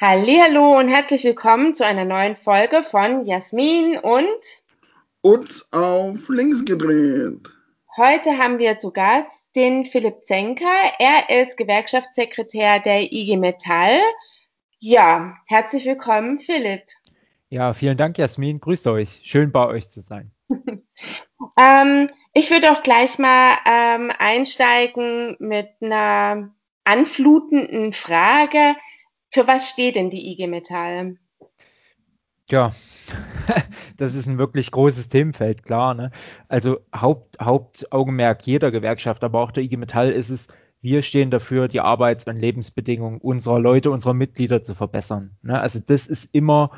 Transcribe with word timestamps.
Hallo 0.00 0.78
und 0.78 0.86
herzlich 0.86 1.24
willkommen 1.24 1.74
zu 1.74 1.84
einer 1.84 2.04
neuen 2.04 2.36
Folge 2.36 2.84
von 2.84 3.24
Jasmin 3.24 3.98
und 3.98 4.28
uns 5.22 5.66
auf 5.72 6.28
links 6.28 6.64
gedreht. 6.64 7.48
Heute 7.96 8.38
haben 8.38 8.60
wir 8.60 8.78
zu 8.78 8.92
Gast 8.92 9.48
den 9.56 9.84
Philipp 9.84 10.24
Zenker. 10.24 10.92
Er 11.00 11.42
ist 11.42 11.56
Gewerkschaftssekretär 11.56 12.78
der 12.78 13.12
IG 13.12 13.36
Metall. 13.38 13.98
Ja, 14.78 15.34
herzlich 15.48 15.84
willkommen, 15.84 16.38
Philipp. 16.38 16.84
Ja, 17.48 17.72
vielen 17.74 17.96
Dank, 17.96 18.18
Jasmin. 18.18 18.60
Grüßt 18.60 18.86
euch. 18.86 19.20
Schön 19.24 19.50
bei 19.50 19.66
euch 19.66 19.90
zu 19.90 20.00
sein. 20.00 20.30
ähm, 21.58 22.06
ich 22.34 22.52
würde 22.52 22.70
auch 22.70 22.84
gleich 22.84 23.18
mal 23.18 23.56
ähm, 23.66 24.12
einsteigen 24.16 25.34
mit 25.40 25.70
einer 25.80 26.54
anflutenden 26.84 27.94
Frage. 27.94 28.76
Für 29.30 29.46
was 29.46 29.68
steht 29.68 29.96
denn 29.96 30.10
die 30.10 30.32
IG 30.32 30.46
Metall? 30.46 31.16
Ja, 32.50 32.70
das 33.98 34.14
ist 34.14 34.26
ein 34.26 34.38
wirklich 34.38 34.70
großes 34.70 35.08
Themenfeld, 35.08 35.64
klar. 35.64 35.94
Ne? 35.94 36.10
Also 36.48 36.78
Haupt, 36.94 37.38
Hauptaugenmerk 37.40 38.46
jeder 38.46 38.70
Gewerkschaft, 38.70 39.22
aber 39.22 39.40
auch 39.40 39.50
der 39.50 39.64
IG 39.64 39.76
Metall 39.76 40.10
ist 40.10 40.30
es, 40.30 40.48
wir 40.80 41.02
stehen 41.02 41.30
dafür, 41.30 41.68
die 41.68 41.80
Arbeits- 41.80 42.26
und 42.26 42.36
Lebensbedingungen 42.36 43.20
unserer 43.20 43.58
Leute, 43.58 43.90
unserer 43.90 44.14
Mitglieder 44.14 44.62
zu 44.62 44.74
verbessern. 44.74 45.36
Ne? 45.42 45.60
Also 45.60 45.80
das 45.84 46.06
ist 46.06 46.30
immer 46.32 46.70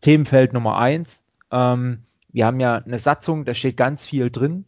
Themenfeld 0.00 0.52
Nummer 0.52 0.78
eins. 0.78 1.24
Ähm, 1.50 2.04
wir 2.32 2.46
haben 2.46 2.60
ja 2.60 2.76
eine 2.76 2.98
Satzung, 2.98 3.44
da 3.44 3.54
steht 3.54 3.76
ganz 3.76 4.06
viel 4.06 4.30
drin 4.30 4.64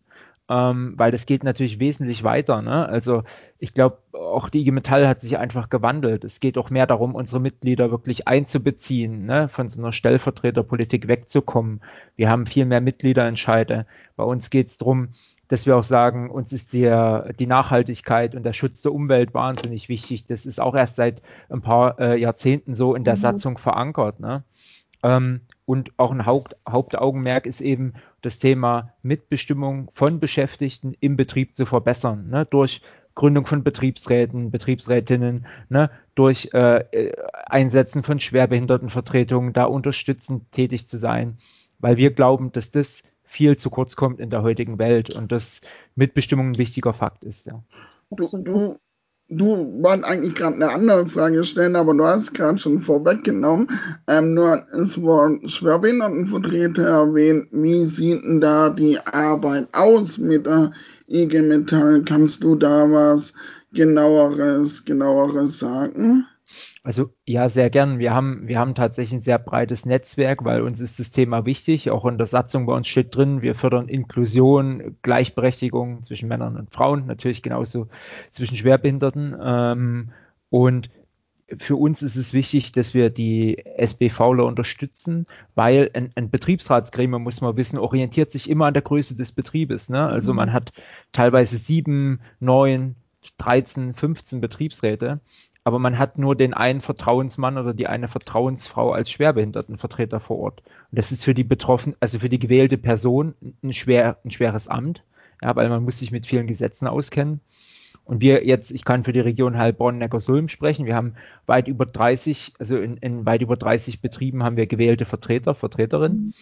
ähm, 0.53 0.93
weil 0.99 1.11
das 1.11 1.25
geht 1.25 1.45
natürlich 1.45 1.81
wesentlich 1.81 2.25
weiter. 2.25 2.61
Ne? 2.61 2.87
Also 2.87 3.23
ich 3.59 3.73
glaube, 3.73 3.99
auch 4.13 4.51
die 4.51 4.61
IG 4.61 4.71
Metall 4.71 5.09
hat 5.09 5.23
sich 5.23 5.39
einfach 5.39 5.71
gewandelt. 5.71 6.25
Es 6.25 6.41
geht 6.41 6.59
auch 6.59 6.69
mehr 6.69 6.87
darum, 6.87 7.15
unsere 7.15 7.41
Mitglieder 7.41 7.91
wirklich 7.91 8.29
einzubeziehen, 8.29 9.25
ne? 9.25 9.49
von 9.49 9.71
so 9.71 9.81
einer 9.81 9.93
Stellvertreterpolitik 9.93 11.09
wegzukommen. 11.09 11.81
Wir 12.17 12.29
haben 12.29 12.45
viel 12.45 12.67
mehr 12.67 12.83
Mitgliederentscheide. 12.83 13.87
Bei 14.15 14.25
uns 14.25 14.51
geht 14.51 14.69
es 14.69 14.77
darum, 14.77 15.09
dass 15.49 15.65
wir 15.65 15.75
auch 15.75 15.85
sagen, 15.85 16.31
uns 16.31 16.53
ist 16.53 16.75
die, 16.75 16.91
die 17.39 17.47
Nachhaltigkeit 17.47 18.35
und 18.35 18.45
der 18.45 18.53
Schutz 18.53 18.83
der 18.83 18.93
Umwelt 18.93 19.33
wahnsinnig 19.33 19.89
wichtig. 19.89 20.27
Das 20.27 20.45
ist 20.45 20.61
auch 20.61 20.75
erst 20.75 20.97
seit 20.97 21.23
ein 21.49 21.63
paar 21.63 21.99
äh, 21.99 22.21
Jahrzehnten 22.21 22.75
so 22.75 22.95
in 22.95 23.05
der 23.05 23.17
mhm. 23.17 23.21
Satzung 23.21 23.59
verankert. 23.59 24.21
Ne? 24.21 24.45
Ähm, 25.03 25.41
und 25.65 25.93
auch 25.97 26.11
ein 26.11 26.27
Haupt, 26.27 26.57
Hauptaugenmerk 26.69 27.47
ist 27.47 27.63
eben 27.63 27.95
das 28.23 28.39
Thema 28.39 28.93
Mitbestimmung 29.03 29.91
von 29.95 30.21
Beschäftigten 30.21 30.95
im 31.01 31.17
Betrieb 31.17 31.57
zu 31.57 31.67
verbessern, 31.67 32.29
ne, 32.31 32.47
durch 32.47 32.81
Gründung 33.15 33.45
von 33.45 33.63
Betriebsräten, 33.63 34.51
Betriebsrätinnen, 34.51 35.47
ne, 35.69 35.91
durch 36.15 36.49
äh, 36.55 37.13
Einsetzen 37.47 38.03
von 38.03 38.21
Schwerbehindertenvertretungen, 38.21 39.53
da 39.53 39.65
unterstützend 39.65 40.51
tätig 40.53 40.89
zu 40.89 40.97
sein, 40.97 41.37
weil 41.79 41.97
wir 41.97 42.13
glauben, 42.13 42.53
dass 42.53 42.71
das 42.71 43.03
viel 43.25 43.57
zu 43.57 43.71
kurz 43.71 43.97
kommt 43.97 44.21
in 44.21 44.31
der 44.31 44.43
heutigen 44.43 44.79
Welt 44.79 45.15
und 45.15 45.33
dass 45.33 45.61
Mitbestimmung 45.95 46.51
ein 46.51 46.59
wichtiger 46.59 46.93
Fakt 46.93 47.25
ist. 47.25 47.47
Ja. 47.47 47.63
Du, 48.11 48.79
du, 49.37 49.57
du 49.57 49.83
wolltest 49.83 50.05
eigentlich 50.05 50.35
gerade 50.35 50.57
eine 50.57 50.71
andere 50.71 51.07
Frage 51.07 51.45
stellen, 51.45 51.77
aber 51.77 51.95
du 51.95 52.05
hast 52.05 52.35
gerade 52.35 52.59
schon 52.59 52.81
vorweggenommen. 52.81 53.69
Ähm, 54.07 54.35
nur 54.35 54.65
es 54.73 55.01
wurden 55.01 55.49
Schwerbehindertenvertreter 55.49 56.87
erwähnt. 56.87 57.49
Wie 57.51 57.85
sieht 57.85 58.23
denn 58.23 58.41
da 58.41 58.71
die 58.71 58.99
Arbeit 58.99 59.69
aus 59.73 60.19
mit 60.19 60.47
der 60.47 60.73
IG 61.09 61.43
Metall? 61.43 62.03
Kannst 62.03 62.43
du 62.43 62.55
da 62.55 62.91
was 62.91 63.33
genaueres, 63.73 64.85
genaueres 64.85 65.59
sagen? 65.59 66.27
Also 66.85 67.15
ja, 67.25 67.49
sehr 67.49 67.71
gern. 67.71 68.01
Wir 68.01 68.13
haben, 68.13 68.49
wir 68.49 68.59
haben 68.59 68.75
tatsächlich 68.75 69.21
ein 69.21 69.23
sehr 69.23 69.39
breites 69.39 69.87
Netzwerk, 69.87 70.45
weil 70.45 70.63
uns 70.63 70.81
ist 70.81 70.99
das 70.99 71.13
Thema 71.13 71.47
wichtig. 71.47 71.91
Auch 71.91 72.05
in 72.07 72.19
der 72.19 72.27
Satzung 72.27 72.67
bei 72.67 72.75
uns 72.75 72.89
steht 72.89 73.15
drin, 73.15 73.41
wir 73.41 73.55
fördern 73.55 73.89
Inklusion, 73.89 74.97
Gleichberechtigung 75.03 76.03
zwischen 76.03 76.29
Männern 76.29 76.57
und 76.57 76.75
Frauen, 76.75 77.07
natürlich 77.07 77.43
genauso 77.43 77.87
zwischen 78.33 78.57
Schwerbehinderten. 78.57 79.37
Ähm, 79.41 80.11
und 80.51 80.91
für 81.59 81.77
uns 81.77 82.03
ist 82.03 82.17
es 82.17 82.33
wichtig, 82.33 82.73
dass 82.73 82.95
wir 82.95 83.11
die 83.11 83.63
SBVler 83.79 84.45
unterstützen, 84.45 85.27
weil 85.55 85.89
ein, 85.95 86.11
ein 86.17 86.31
Betriebsratsgremium, 86.31 87.23
muss 87.23 87.41
man 87.41 87.57
wissen, 87.57 87.79
orientiert 87.79 88.33
sich 88.33 88.51
immer 88.51 88.67
an 88.67 88.75
der 88.75 88.83
Größe 88.83 89.17
des 89.17 89.31
Betriebes. 89.31 89.89
Ne? 89.89 90.05
Also 90.05 90.33
mhm. 90.33 90.39
man 90.39 90.53
hat 90.53 90.73
teilweise 91.13 91.59
sieben, 91.59 92.21
neun, 92.41 92.97
13, 93.39 93.95
15 93.95 94.41
Betriebsräte 94.41 95.21
aber 95.65 95.79
man 95.79 95.99
hat 95.99 96.19
nur 96.19 96.35
den 96.35 96.55
einen 96.55 96.81
Vertrauensmann 96.81 97.57
oder 97.57 97.73
die 97.73 97.87
eine 97.87 98.09
Vertrauensfrau 98.09 98.93
als 98.93 99.11
Schwerbehindertenvertreter 99.11 100.19
vor 100.21 100.39
Ort. 100.39 100.63
Und 100.91 100.99
das 100.99 101.13
ist 101.13 101.25
für 101.25 101.35
die 101.35 101.45
betroffene, 101.45 101.97
also 102.01 102.19
für 102.19 102.29
die 102.29 102.41
gewählte 102.41 102.79
Person 102.79 103.35
ein, 103.63 103.73
schwer, 103.73 104.19
ein 104.25 104.31
schweres 104.31 104.69
Amt, 104.69 105.05
ja, 105.41 105.55
weil 105.55 105.69
man 105.69 105.85
muss 105.85 105.99
sich 105.99 106.11
mit 106.11 106.27
vielen 106.27 106.47
Gesetzen 106.47 106.89
auskennen. 106.89 107.41
Und 108.05 108.21
wir 108.21 108.45
jetzt, 108.45 108.73
ich 108.73 108.85
kann 108.85 109.05
für 109.05 109.13
die 109.13 109.21
Region 109.21 109.57
Heilbronn-Neckarsulm 109.57 110.49
sprechen. 110.49 110.87
Wir 110.87 110.97
haben 110.97 111.15
weit 111.47 111.69
über 111.69 111.87
30, 111.87 112.55
also 112.59 112.77
in, 112.77 112.97
in, 112.97 113.25
weit 113.25 113.43
über 113.43 113.57
30 113.57 114.01
Betrieben 114.01 114.43
haben 114.43 114.57
wir 114.57 114.67
gewählte 114.67 115.05
Vertreter, 115.05 115.55
Vertreterinnen 115.55 116.35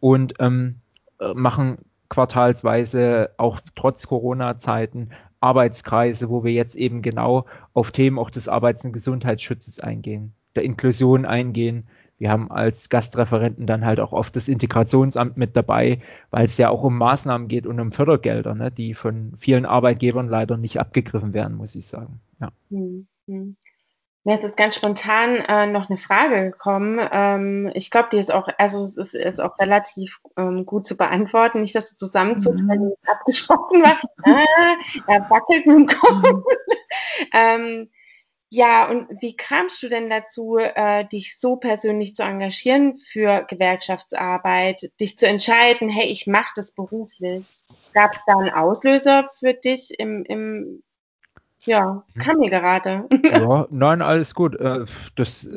und 0.00 0.34
ähm, 0.38 0.76
äh, 1.18 1.32
machen 1.32 1.78
quartalsweise 2.10 3.30
auch 3.38 3.60
trotz 3.74 4.06
Corona-Zeiten 4.06 5.10
Arbeitskreise, 5.40 6.28
wo 6.30 6.44
wir 6.44 6.52
jetzt 6.52 6.74
eben 6.74 7.02
genau 7.02 7.46
auf 7.74 7.90
Themen 7.90 8.18
auch 8.18 8.30
des 8.30 8.48
Arbeits- 8.48 8.84
und 8.84 8.92
Gesundheitsschutzes 8.92 9.80
eingehen, 9.80 10.32
der 10.56 10.64
Inklusion 10.64 11.24
eingehen. 11.24 11.86
Wir 12.18 12.30
haben 12.30 12.50
als 12.50 12.88
Gastreferenten 12.88 13.66
dann 13.66 13.84
halt 13.84 14.00
auch 14.00 14.12
oft 14.12 14.34
das 14.34 14.48
Integrationsamt 14.48 15.36
mit 15.36 15.56
dabei, 15.56 16.00
weil 16.30 16.46
es 16.46 16.58
ja 16.58 16.68
auch 16.68 16.82
um 16.82 16.98
Maßnahmen 16.98 17.46
geht 17.46 17.66
und 17.66 17.78
um 17.78 17.92
Fördergelder, 17.92 18.54
ne, 18.54 18.72
die 18.72 18.94
von 18.94 19.34
vielen 19.38 19.64
Arbeitgebern 19.64 20.26
leider 20.28 20.56
nicht 20.56 20.80
abgegriffen 20.80 21.32
werden, 21.32 21.56
muss 21.56 21.76
ich 21.76 21.86
sagen. 21.86 22.20
Ja. 22.40 22.50
Hm, 22.70 23.06
hm. 23.28 23.56
Mir 24.28 24.34
ist 24.34 24.42
jetzt 24.42 24.58
ganz 24.58 24.74
spontan 24.74 25.36
äh, 25.36 25.66
noch 25.66 25.88
eine 25.88 25.96
Frage 25.96 26.50
gekommen. 26.50 27.00
Ähm, 27.10 27.70
ich 27.72 27.90
glaube, 27.90 28.10
die 28.12 28.18
ist 28.18 28.30
auch, 28.30 28.46
also 28.58 28.84
es 28.84 28.98
ist, 28.98 29.14
ist 29.14 29.40
auch 29.40 29.58
relativ 29.58 30.18
ähm, 30.36 30.66
gut 30.66 30.86
zu 30.86 30.98
beantworten. 30.98 31.62
Nicht, 31.62 31.74
dass 31.74 31.88
du 31.88 31.96
zusammenzutreten 31.96 32.88
mhm. 32.88 32.94
abgesprochen 33.06 33.82
war. 33.82 33.98
ah, 34.24 34.76
er 35.06 35.30
wackelt 35.30 35.64
mit 35.64 35.76
dem 35.76 35.86
Kopf. 35.86 36.22
Mhm. 36.22 36.44
ähm, 37.32 37.90
ja, 38.50 38.90
und 38.90 39.08
wie 39.22 39.34
kamst 39.34 39.82
du 39.82 39.88
denn 39.88 40.10
dazu, 40.10 40.58
äh, 40.58 41.06
dich 41.06 41.40
so 41.40 41.56
persönlich 41.56 42.14
zu 42.14 42.22
engagieren 42.22 42.98
für 42.98 43.46
Gewerkschaftsarbeit, 43.48 44.90
dich 45.00 45.16
zu 45.16 45.26
entscheiden, 45.26 45.88
hey, 45.88 46.06
ich 46.06 46.26
mache 46.26 46.52
das 46.54 46.72
beruflich? 46.72 47.62
Gab 47.94 48.12
es 48.12 48.22
da 48.26 48.36
einen 48.36 48.50
Auslöser 48.50 49.24
für 49.38 49.54
dich 49.54 49.98
im, 49.98 50.26
im 50.26 50.82
ja, 51.64 52.02
hm. 52.14 52.22
kam 52.22 52.38
mir 52.38 52.50
gerade. 52.50 53.04
Ja, 53.24 53.66
nein, 53.70 54.02
alles 54.02 54.34
gut. 54.34 54.58
Äh, 54.58 54.86
das, 55.16 55.48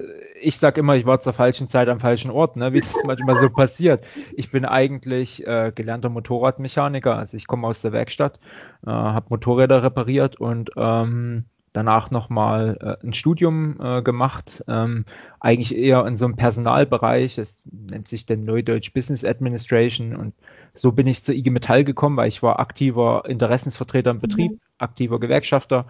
ich 0.41 0.57
sag 0.57 0.78
immer, 0.78 0.95
ich 0.95 1.06
war 1.06 1.22
zur 1.22 1.34
falschen 1.34 1.69
Zeit 1.69 1.88
am 1.89 2.00
falschen 2.00 2.31
Ort, 2.31 2.56
ne, 2.56 2.73
wie 2.73 2.81
das 2.81 2.94
manchmal 3.06 3.38
so 3.38 3.50
passiert. 3.50 4.06
Ich 4.34 4.51
bin 4.51 4.66
eigentlich 4.66 5.45
äh, 5.47 5.72
gelernter 5.73 6.09
Motorradmechaniker, 6.09 7.16
also 7.16 7.38
ich 7.38 7.47
komme 7.47 7.67
aus 7.67 7.81
der 7.81 7.91
Werkstatt, 7.91 8.39
äh, 8.85 8.89
habe 8.89 9.28
Motorräder 9.29 9.84
repariert 9.84 10.39
und 10.39 10.72
ähm, 10.75 11.45
danach 11.74 12.12
nochmal 12.12 12.78
äh, 13.02 13.06
ein 13.06 13.14
Studium 13.14 13.80
äh, 13.82 14.02
gemacht, 14.02 14.64
ähm, 14.68 15.06
eigentlich 15.40 15.76
eher 15.76 16.06
in 16.06 16.18
so 16.18 16.26
einem 16.26 16.36
Personalbereich, 16.36 17.38
es 17.38 17.58
nennt 17.64 18.08
sich 18.08 18.26
denn 18.26 18.44
Neudeutsch 18.44 18.94
Business 18.94 19.24
Administration 19.24 20.16
und 20.16 20.34
so 20.74 20.92
bin 20.92 21.08
ich 21.08 21.24
zur 21.24 21.36
IG 21.36 21.50
Metall 21.50 21.84
gekommen, 21.84 22.18
weil 22.18 22.30
ich 22.30 22.44
war 22.44 22.60
aktiver 22.60 23.24
Interessensvertreter 23.28 24.12
im 24.12 24.18
mhm. 24.18 24.22
Betrieb, 24.22 24.52
mhm. 24.54 24.60
aktiver 24.78 25.20
Gewerkschafter 25.20 25.86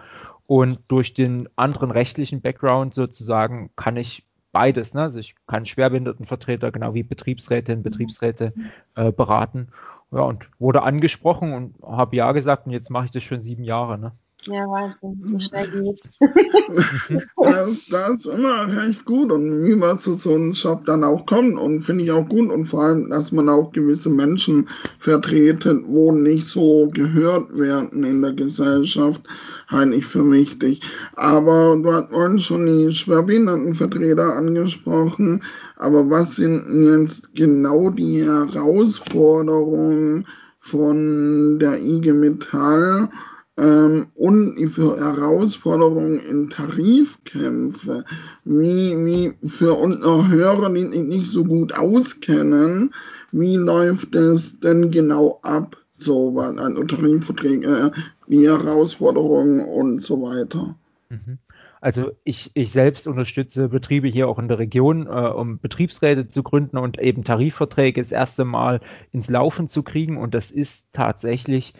und 0.46 0.80
durch 0.88 1.14
den 1.14 1.48
anderen 1.56 1.90
rechtlichen 1.90 2.40
Background 2.40 2.94
sozusagen 2.94 3.70
kann 3.76 3.96
ich 3.96 4.24
beides, 4.52 4.94
ne? 4.94 5.02
also 5.02 5.18
ich 5.18 5.34
kann 5.46 5.66
Schwerbehindertenvertreter 5.66 6.70
genau 6.70 6.94
wie 6.94 7.02
Betriebsräte 7.02 7.72
und 7.72 7.78
mhm. 7.80 7.84
Betriebsräte 7.84 8.52
äh, 8.94 9.10
beraten 9.10 9.68
ja, 10.12 10.20
und 10.20 10.46
wurde 10.58 10.82
angesprochen 10.82 11.54
und 11.54 11.74
habe 11.82 12.16
ja 12.16 12.30
gesagt 12.32 12.66
und 12.66 12.72
jetzt 12.72 12.90
mache 12.90 13.06
ich 13.06 13.10
das 13.10 13.22
schon 13.22 13.40
sieben 13.40 13.64
Jahre. 13.64 13.98
Ne? 13.98 14.12
Ja, 14.46 14.66
Wahnsinn, 14.66 15.22
so 15.24 15.38
schnell 15.38 15.70
geht's. 15.70 16.18
das, 17.36 17.86
das 17.86 18.10
ist 18.10 18.26
immer 18.26 18.66
recht 18.66 19.04
gut 19.04 19.30
und 19.30 19.64
wie 19.64 19.76
man 19.76 20.00
zu 20.00 20.16
so 20.16 20.34
einem 20.34 20.50
Job 20.50 20.84
dann 20.84 21.04
auch 21.04 21.26
kommt 21.26 21.56
und 21.58 21.82
finde 21.82 22.02
ich 22.04 22.10
auch 22.10 22.28
gut 22.28 22.50
und 22.50 22.66
vor 22.66 22.82
allem, 22.82 23.08
dass 23.08 23.30
man 23.30 23.48
auch 23.48 23.70
gewisse 23.70 24.10
Menschen 24.10 24.68
vertreten, 24.98 25.84
wo 25.86 26.10
nicht 26.10 26.48
so 26.48 26.90
gehört 26.92 27.56
werden 27.56 28.02
in 28.02 28.20
der 28.20 28.32
Gesellschaft, 28.32 29.22
halte 29.68 29.94
ich 29.94 30.06
für 30.06 30.28
wichtig. 30.28 30.80
Aber 31.14 31.78
du 31.80 31.92
hast 31.92 32.10
vorhin 32.10 32.40
schon 32.40 32.66
die 32.66 32.90
Schwerbehindertenvertreter 32.90 34.34
angesprochen, 34.34 35.44
aber 35.76 36.10
was 36.10 36.34
sind 36.34 36.64
jetzt 36.84 37.32
genau 37.36 37.90
die 37.90 38.24
Herausforderungen 38.24 40.26
von 40.58 41.60
der 41.60 41.80
IG 41.80 42.12
Metall? 42.12 43.08
Ähm, 43.58 44.06
und 44.14 44.66
für 44.70 44.96
Herausforderungen 44.98 46.18
in 46.18 46.48
Tarifkämpfe, 46.48 48.04
wie, 48.44 48.96
wie 49.04 49.48
für 49.48 49.74
unsere 49.74 50.28
Hörer, 50.28 50.70
die 50.70 50.86
sich 50.86 51.02
nicht 51.02 51.30
so 51.30 51.44
gut 51.44 51.76
auskennen, 51.76 52.94
wie 53.30 53.56
läuft 53.56 54.14
es 54.14 54.58
denn 54.60 54.90
genau 54.90 55.40
ab, 55.42 55.76
so 55.92 56.34
was, 56.34 56.56
also 56.56 56.84
Tarifverträge, 56.84 57.92
die 58.26 58.48
Herausforderungen 58.48 59.60
und 59.60 60.02
so 60.02 60.22
weiter. 60.22 60.74
Mhm. 61.10 61.38
Also 61.82 62.12
ich, 62.22 62.52
ich 62.54 62.70
selbst 62.70 63.08
unterstütze 63.08 63.68
Betriebe 63.68 64.06
hier 64.06 64.28
auch 64.28 64.38
in 64.38 64.46
der 64.46 64.60
Region, 64.60 65.08
äh, 65.08 65.10
um 65.10 65.58
Betriebsräte 65.58 66.28
zu 66.28 66.44
gründen 66.44 66.78
und 66.78 67.00
eben 67.00 67.24
Tarifverträge 67.24 68.00
das 68.00 68.12
erste 68.12 68.44
Mal 68.44 68.80
ins 69.10 69.28
Laufen 69.28 69.68
zu 69.68 69.82
kriegen. 69.82 70.16
Und 70.16 70.32
das 70.32 70.52
ist 70.52 70.92
tatsächlich 70.92 71.74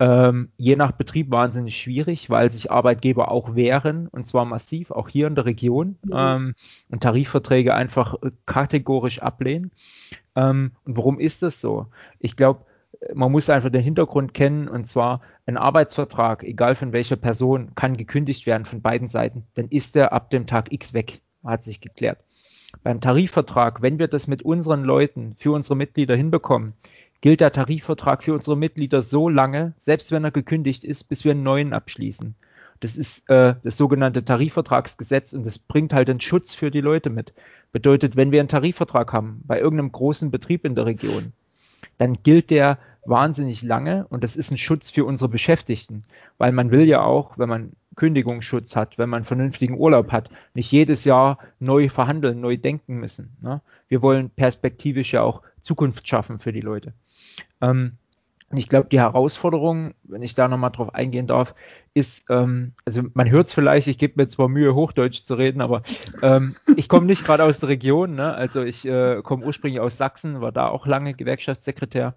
ähm, 0.00 0.50
je 0.56 0.76
nach 0.76 0.92
Betrieb 0.92 1.30
wahnsinnig 1.30 1.76
schwierig, 1.76 2.28
weil 2.28 2.50
sich 2.50 2.70
Arbeitgeber 2.70 3.30
auch 3.30 3.54
wehren, 3.54 4.08
und 4.08 4.26
zwar 4.26 4.44
massiv, 4.44 4.90
auch 4.90 5.08
hier 5.08 5.26
in 5.26 5.34
der 5.34 5.44
Region, 5.44 5.96
mhm. 6.02 6.12
ähm, 6.14 6.54
und 6.88 7.02
Tarifverträge 7.02 7.74
einfach 7.74 8.14
äh, 8.22 8.30
kategorisch 8.46 9.20
ablehnen. 9.20 9.70
Ähm, 10.34 10.72
und 10.84 10.96
warum 10.96 11.20
ist 11.20 11.42
das 11.42 11.60
so? 11.60 11.86
Ich 12.18 12.36
glaube, 12.36 12.64
man 13.14 13.30
muss 13.30 13.50
einfach 13.50 13.70
den 13.70 13.82
Hintergrund 13.82 14.34
kennen, 14.34 14.68
und 14.68 14.86
zwar 14.86 15.20
ein 15.46 15.56
Arbeitsvertrag, 15.56 16.42
egal 16.42 16.74
von 16.74 16.92
welcher 16.92 17.16
Person, 17.16 17.74
kann 17.74 17.96
gekündigt 17.96 18.46
werden 18.46 18.64
von 18.64 18.82
beiden 18.82 19.08
Seiten. 19.08 19.44
Dann 19.54 19.68
ist 19.68 19.96
er 19.96 20.12
ab 20.12 20.30
dem 20.30 20.46
Tag 20.46 20.72
X 20.72 20.94
weg, 20.94 21.20
hat 21.44 21.64
sich 21.64 21.80
geklärt. 21.80 22.18
Beim 22.82 23.00
Tarifvertrag, 23.00 23.82
wenn 23.82 23.98
wir 23.98 24.08
das 24.08 24.26
mit 24.26 24.42
unseren 24.42 24.82
Leuten 24.82 25.36
für 25.38 25.52
unsere 25.52 25.76
Mitglieder 25.76 26.16
hinbekommen, 26.16 26.72
gilt 27.24 27.40
der 27.40 27.52
Tarifvertrag 27.52 28.22
für 28.22 28.34
unsere 28.34 28.54
Mitglieder 28.54 29.00
so 29.00 29.30
lange, 29.30 29.72
selbst 29.78 30.12
wenn 30.12 30.24
er 30.24 30.30
gekündigt 30.30 30.84
ist, 30.84 31.04
bis 31.04 31.24
wir 31.24 31.32
einen 31.32 31.42
neuen 31.42 31.72
abschließen. 31.72 32.34
Das 32.80 32.98
ist 32.98 33.26
äh, 33.30 33.54
das 33.64 33.78
sogenannte 33.78 34.26
Tarifvertragsgesetz 34.26 35.32
und 35.32 35.46
das 35.46 35.58
bringt 35.58 35.94
halt 35.94 36.08
den 36.08 36.20
Schutz 36.20 36.52
für 36.52 36.70
die 36.70 36.82
Leute 36.82 37.08
mit. 37.08 37.32
Bedeutet, 37.72 38.16
wenn 38.16 38.30
wir 38.30 38.40
einen 38.40 38.50
Tarifvertrag 38.50 39.14
haben 39.14 39.40
bei 39.44 39.58
irgendeinem 39.58 39.90
großen 39.90 40.30
Betrieb 40.30 40.66
in 40.66 40.74
der 40.74 40.84
Region, 40.84 41.32
dann 41.96 42.22
gilt 42.22 42.50
der 42.50 42.76
wahnsinnig 43.06 43.62
lange 43.62 44.06
und 44.10 44.22
das 44.22 44.36
ist 44.36 44.50
ein 44.50 44.58
Schutz 44.58 44.90
für 44.90 45.06
unsere 45.06 45.30
Beschäftigten, 45.30 46.04
weil 46.36 46.52
man 46.52 46.70
will 46.70 46.84
ja 46.84 47.04
auch, 47.04 47.38
wenn 47.38 47.48
man 47.48 47.72
Kündigungsschutz 47.96 48.76
hat, 48.76 48.98
wenn 48.98 49.08
man 49.08 49.24
vernünftigen 49.24 49.78
Urlaub 49.78 50.12
hat, 50.12 50.28
nicht 50.52 50.70
jedes 50.70 51.04
Jahr 51.04 51.38
neu 51.58 51.88
verhandeln, 51.88 52.42
neu 52.42 52.58
denken 52.58 52.96
müssen. 52.96 53.34
Ne? 53.40 53.62
Wir 53.88 54.02
wollen 54.02 54.28
perspektivisch 54.28 55.14
ja 55.14 55.22
auch 55.22 55.40
Zukunft 55.62 56.06
schaffen 56.06 56.38
für 56.38 56.52
die 56.52 56.60
Leute. 56.60 56.92
Ähm, 57.60 57.92
ich 58.52 58.68
glaube, 58.68 58.88
die 58.88 59.00
Herausforderung, 59.00 59.94
wenn 60.04 60.22
ich 60.22 60.34
da 60.34 60.48
nochmal 60.48 60.70
drauf 60.70 60.94
eingehen 60.94 61.26
darf, 61.26 61.54
ist, 61.92 62.24
ähm, 62.28 62.72
also 62.84 63.02
man 63.14 63.30
hört 63.30 63.46
es 63.46 63.52
vielleicht, 63.52 63.86
ich 63.86 63.98
gebe 63.98 64.14
mir 64.16 64.28
zwar 64.28 64.48
Mühe, 64.48 64.74
Hochdeutsch 64.74 65.22
zu 65.22 65.34
reden, 65.34 65.60
aber 65.60 65.82
ähm, 66.22 66.54
ich 66.76 66.88
komme 66.88 67.06
nicht 67.06 67.24
gerade 67.24 67.44
aus 67.44 67.60
der 67.60 67.68
Region, 67.68 68.12
ne? 68.14 68.34
also 68.34 68.62
ich 68.62 68.84
äh, 68.84 69.22
komme 69.22 69.46
ursprünglich 69.46 69.80
aus 69.80 69.96
Sachsen, 69.96 70.40
war 70.40 70.52
da 70.52 70.68
auch 70.68 70.86
lange 70.86 71.14
Gewerkschaftssekretär 71.14 72.14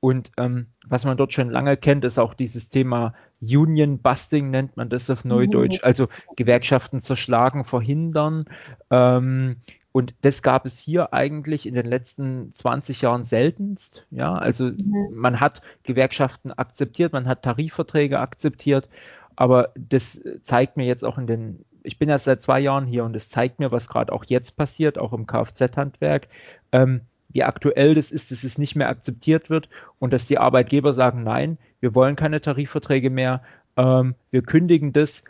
und 0.00 0.30
ähm, 0.36 0.66
was 0.86 1.04
man 1.04 1.16
dort 1.16 1.32
schon 1.32 1.50
lange 1.50 1.76
kennt, 1.76 2.04
ist 2.04 2.18
auch 2.18 2.34
dieses 2.34 2.68
Thema 2.68 3.14
Union 3.40 3.98
Busting, 3.98 4.50
nennt 4.50 4.76
man 4.76 4.88
das 4.88 5.10
auf 5.10 5.24
Neudeutsch, 5.24 5.80
mhm. 5.80 5.86
also 5.86 6.08
Gewerkschaften 6.36 7.02
zerschlagen, 7.02 7.64
verhindern, 7.64 8.44
ähm, 8.90 9.56
und 9.92 10.14
das 10.20 10.42
gab 10.42 10.66
es 10.66 10.78
hier 10.78 11.12
eigentlich 11.12 11.66
in 11.66 11.74
den 11.74 11.86
letzten 11.86 12.54
20 12.54 13.02
Jahren 13.02 13.24
seltenst. 13.24 14.06
Ja, 14.10 14.34
also 14.34 14.66
mhm. 14.66 15.08
man 15.12 15.40
hat 15.40 15.62
Gewerkschaften 15.82 16.52
akzeptiert, 16.52 17.12
man 17.12 17.26
hat 17.26 17.42
Tarifverträge 17.42 18.20
akzeptiert, 18.20 18.88
aber 19.34 19.72
das 19.76 20.20
zeigt 20.42 20.76
mir 20.76 20.86
jetzt 20.86 21.04
auch 21.04 21.16
in 21.16 21.26
den, 21.26 21.64
ich 21.82 21.98
bin 21.98 22.08
ja 22.08 22.18
seit 22.18 22.42
zwei 22.42 22.60
Jahren 22.60 22.86
hier 22.86 23.04
und 23.04 23.12
das 23.12 23.28
zeigt 23.28 23.60
mir, 23.60 23.72
was 23.72 23.88
gerade 23.88 24.12
auch 24.12 24.24
jetzt 24.26 24.56
passiert, 24.56 24.98
auch 24.98 25.12
im 25.12 25.26
Kfz-Handwerk, 25.26 26.28
ähm, 26.72 27.00
wie 27.30 27.44
aktuell 27.44 27.94
das 27.94 28.10
ist, 28.10 28.30
dass 28.30 28.44
es 28.44 28.58
nicht 28.58 28.76
mehr 28.76 28.88
akzeptiert 28.88 29.48
wird 29.50 29.68
und 29.98 30.12
dass 30.12 30.26
die 30.26 30.38
Arbeitgeber 30.38 30.92
sagen, 30.92 31.22
nein, 31.22 31.58
wir 31.80 31.94
wollen 31.94 32.16
keine 32.16 32.40
Tarifverträge 32.40 33.10
mehr, 33.10 33.42
ähm, 33.76 34.14
wir 34.30 34.42
kündigen 34.42 34.92
das 34.92 35.24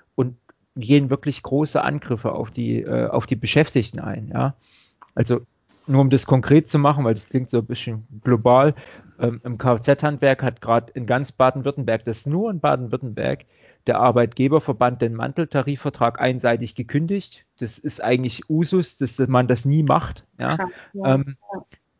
gehen 0.79 1.11
wirklich 1.11 1.43
große 1.43 1.83
Angriffe 1.83 2.33
auf 2.33 2.51
die, 2.51 2.83
äh, 2.83 3.09
auf 3.09 3.27
die 3.27 3.37
Beschäftigten 3.37 4.01
ein. 4.01 4.31
Ja? 4.33 4.55
Also 5.15 5.41
nur 5.87 6.03
um 6.03 6.11
das 6.11 6.27
konkret 6.27 6.69
zu 6.69 6.79
machen, 6.79 7.05
weil 7.05 7.15
das 7.15 7.29
klingt 7.29 7.51
so 7.51 7.59
ein 7.59 7.67
bisschen 7.67 8.07
global, 8.23 8.75
ähm, 9.19 9.41
im 9.45 9.59
Kfz-Handwerk 9.59 10.43
hat 10.43 10.61
gerade 10.61 10.93
in 10.93 11.07
ganz 11.07 11.33
Baden-Württemberg, 11.33 12.05
das 12.05 12.27
nur 12.27 12.51
in 12.51 12.61
Baden-Württemberg, 12.61 13.45
der 13.87 14.01
Arbeitgeberverband 14.01 15.01
den 15.01 15.15
Manteltarifvertrag 15.15 16.21
einseitig 16.21 16.75
gekündigt. 16.75 17.45
Das 17.59 17.79
ist 17.79 18.03
eigentlich 18.03 18.51
Usus, 18.51 18.99
dass 18.99 19.19
man 19.19 19.49
das 19.49 19.65
nie 19.65 19.83
macht. 19.83 20.25
Ja? 20.39 20.59
ja. 20.93 21.15
Ähm, 21.15 21.37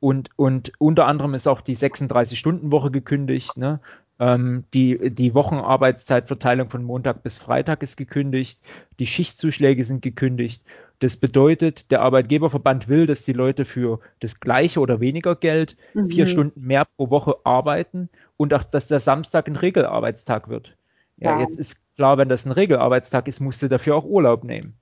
und, 0.01 0.31
und 0.37 0.73
unter 0.79 1.07
anderem 1.07 1.35
ist 1.35 1.49
auch 1.49 1.61
die 1.61 1.77
36-Stunden-Woche 1.77 2.91
gekündigt. 2.91 3.57
Ne? 3.57 3.81
Ähm, 4.21 4.65
die, 4.75 5.11
die 5.11 5.35
Wochenarbeitszeitverteilung 5.35 6.71
von 6.71 6.83
Montag 6.83 7.23
bis 7.23 7.39
Freitag 7.39 7.83
ist 7.83 7.97
gekündigt. 7.97 8.61
Die 8.99 9.07
Schichtzuschläge 9.07 9.85
sind 9.85 10.03
gekündigt. 10.03 10.63
Das 11.01 11.17
bedeutet, 11.17 11.91
der 11.93 12.03
Arbeitgeberverband 12.03 12.89
will, 12.89 13.07
dass 13.07 13.25
die 13.25 13.33
Leute 13.33 13.65
für 13.65 14.01
das 14.19 14.41
gleiche 14.41 14.81
oder 14.81 15.01
weniger 15.01 15.37
Geld 15.37 15.77
mhm. 15.95 16.11
vier 16.11 16.27
Stunden 16.27 16.67
mehr 16.67 16.87
pro 16.97 17.11
Woche 17.11 17.37
arbeiten 17.45 18.09
und 18.37 18.53
auch, 18.53 18.65
dass 18.65 18.89
der 18.89 18.99
Samstag 18.99 19.47
ein 19.47 19.57
Regelarbeitstag 19.57 20.49
wird. 20.49 20.77
Ja, 21.17 21.37
ja. 21.37 21.41
jetzt 21.41 21.57
ist 21.57 21.81
klar, 21.95 22.19
wenn 22.19 22.29
das 22.29 22.47
ein 22.47 22.53
Regelarbeitstag 22.53 23.29
ist, 23.29 23.41
musst 23.41 23.63
du 23.63 23.69
dafür 23.69 23.95
auch 23.97 24.05
Urlaub 24.05 24.43
nehmen. 24.43 24.75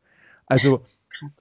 Also 0.46 0.84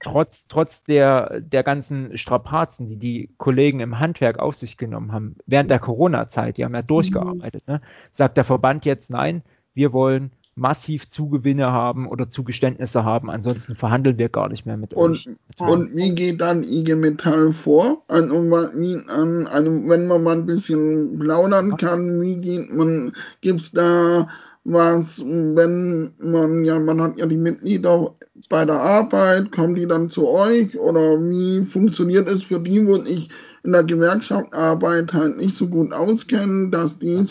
trotz, 0.00 0.46
trotz 0.48 0.84
der, 0.84 1.40
der 1.40 1.62
ganzen 1.62 2.16
Strapazen, 2.16 2.86
die 2.86 2.96
die 2.96 3.30
Kollegen 3.38 3.80
im 3.80 3.98
Handwerk 3.98 4.38
auf 4.38 4.54
sich 4.54 4.76
genommen 4.76 5.12
haben, 5.12 5.36
während 5.46 5.70
der 5.70 5.78
Corona-Zeit, 5.78 6.56
die 6.56 6.64
haben 6.64 6.74
ja 6.74 6.82
durchgearbeitet, 6.82 7.66
ne, 7.66 7.80
sagt 8.10 8.36
der 8.36 8.44
Verband 8.44 8.84
jetzt, 8.84 9.10
nein, 9.10 9.42
wir 9.74 9.92
wollen 9.92 10.30
massiv 10.56 11.10
Zugewinne 11.10 11.70
haben 11.70 12.08
oder 12.08 12.30
Zugeständnisse 12.30 13.04
haben, 13.04 13.30
ansonsten 13.30 13.76
verhandeln 13.76 14.16
wir 14.16 14.30
gar 14.30 14.48
nicht 14.48 14.64
mehr 14.64 14.78
mit 14.78 14.94
und, 14.94 15.12
euch. 15.12 15.28
Und 15.58 15.94
wie 15.94 16.14
geht 16.14 16.40
dann 16.40 16.64
IG 16.64 16.94
Metall 16.94 17.52
vor? 17.52 18.02
Also, 18.08 18.34
also 18.34 19.88
wenn 19.88 20.06
man 20.06 20.22
mal 20.22 20.38
ein 20.38 20.46
bisschen 20.46 21.18
plaudern 21.18 21.76
kann, 21.76 22.22
wie 22.22 22.36
geht 22.36 22.72
man, 22.72 23.12
gibt 23.42 23.60
es 23.60 23.72
da 23.72 24.28
was, 24.66 25.24
wenn 25.24 26.12
man 26.18 26.64
ja, 26.64 26.78
man 26.78 27.00
hat 27.00 27.16
ja 27.18 27.26
die 27.26 27.36
Mitglieder 27.36 28.14
bei 28.48 28.64
der 28.64 28.80
Arbeit, 28.80 29.52
kommen 29.52 29.76
die 29.76 29.86
dann 29.86 30.10
zu 30.10 30.28
euch 30.28 30.76
oder 30.78 31.18
wie 31.20 31.64
funktioniert 31.64 32.28
es 32.28 32.42
für 32.42 32.58
die, 32.58 32.84
wo 32.86 32.96
ich 32.96 33.30
in 33.62 33.72
der 33.72 33.84
Gewerkschaft 33.84 34.52
arbeite, 34.52 35.16
halt 35.16 35.36
nicht 35.36 35.56
so 35.56 35.68
gut 35.68 35.92
auskennen, 35.92 36.72
dass 36.72 36.98
die, 36.98 37.26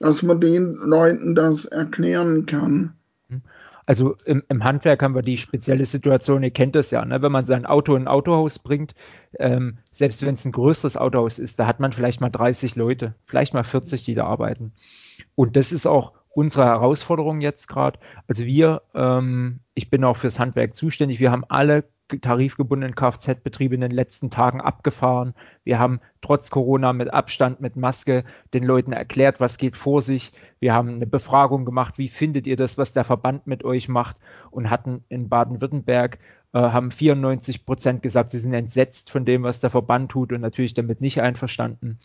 dass 0.00 0.22
man 0.22 0.40
den 0.40 0.74
Leuten 0.74 1.34
das 1.34 1.64
erklären 1.64 2.46
kann? 2.46 2.94
Also 3.86 4.16
im, 4.24 4.42
im, 4.48 4.62
Handwerk 4.62 5.02
haben 5.02 5.14
wir 5.14 5.22
die 5.22 5.36
spezielle 5.36 5.84
Situation, 5.84 6.42
ihr 6.42 6.50
kennt 6.50 6.76
das 6.76 6.90
ja, 6.90 7.04
ne? 7.04 7.22
wenn 7.22 7.32
man 7.32 7.46
sein 7.46 7.66
Auto 7.66 7.96
in 7.96 8.02
ein 8.02 8.08
Autohaus 8.08 8.58
bringt, 8.58 8.94
ähm, 9.38 9.78
selbst 9.90 10.24
wenn 10.24 10.34
es 10.34 10.44
ein 10.44 10.52
größeres 10.52 10.96
Autohaus 10.96 11.38
ist, 11.38 11.58
da 11.58 11.66
hat 11.66 11.80
man 11.80 11.92
vielleicht 11.92 12.20
mal 12.20 12.30
30 12.30 12.76
Leute, 12.76 13.14
vielleicht 13.26 13.54
mal 13.54 13.64
40, 13.64 14.04
die 14.04 14.14
da 14.14 14.26
arbeiten. 14.26 14.72
Und 15.34 15.56
das 15.56 15.72
ist 15.72 15.86
auch 15.86 16.19
unsere 16.30 16.64
Herausforderung 16.64 17.40
jetzt 17.40 17.68
gerade. 17.68 17.98
Also 18.28 18.44
wir, 18.44 18.82
ähm, 18.94 19.60
ich 19.74 19.90
bin 19.90 20.04
auch 20.04 20.16
fürs 20.16 20.38
Handwerk 20.38 20.76
zuständig, 20.76 21.20
wir 21.20 21.30
haben 21.30 21.44
alle 21.48 21.84
tarifgebundenen 22.20 22.96
Kfz-Betriebe 22.96 23.76
in 23.76 23.82
den 23.82 23.92
letzten 23.92 24.30
Tagen 24.30 24.60
abgefahren. 24.60 25.34
Wir 25.62 25.78
haben 25.78 26.00
trotz 26.22 26.50
Corona 26.50 26.92
mit 26.92 27.12
Abstand, 27.12 27.60
mit 27.60 27.76
Maske 27.76 28.24
den 28.52 28.64
Leuten 28.64 28.92
erklärt, 28.92 29.38
was 29.38 29.58
geht 29.58 29.76
vor 29.76 30.02
sich. 30.02 30.32
Wir 30.58 30.74
haben 30.74 30.88
eine 30.88 31.06
Befragung 31.06 31.64
gemacht, 31.64 31.98
wie 31.98 32.08
findet 32.08 32.48
ihr 32.48 32.56
das, 32.56 32.78
was 32.78 32.92
der 32.92 33.04
Verband 33.04 33.46
mit 33.46 33.64
euch 33.64 33.88
macht 33.88 34.16
und 34.50 34.70
hatten 34.70 35.04
in 35.08 35.28
Baden-Württemberg 35.28 36.18
äh, 36.52 36.58
haben 36.58 36.90
94 36.90 37.64
Prozent 37.64 38.02
gesagt, 38.02 38.32
sie 38.32 38.38
sind 38.38 38.54
entsetzt 38.54 39.10
von 39.10 39.24
dem, 39.24 39.42
was 39.42 39.60
der 39.60 39.70
Verband 39.70 40.10
tut 40.10 40.32
und 40.32 40.40
natürlich 40.40 40.74
damit 40.74 41.00
nicht 41.00 41.20
einverstanden. 41.20 42.00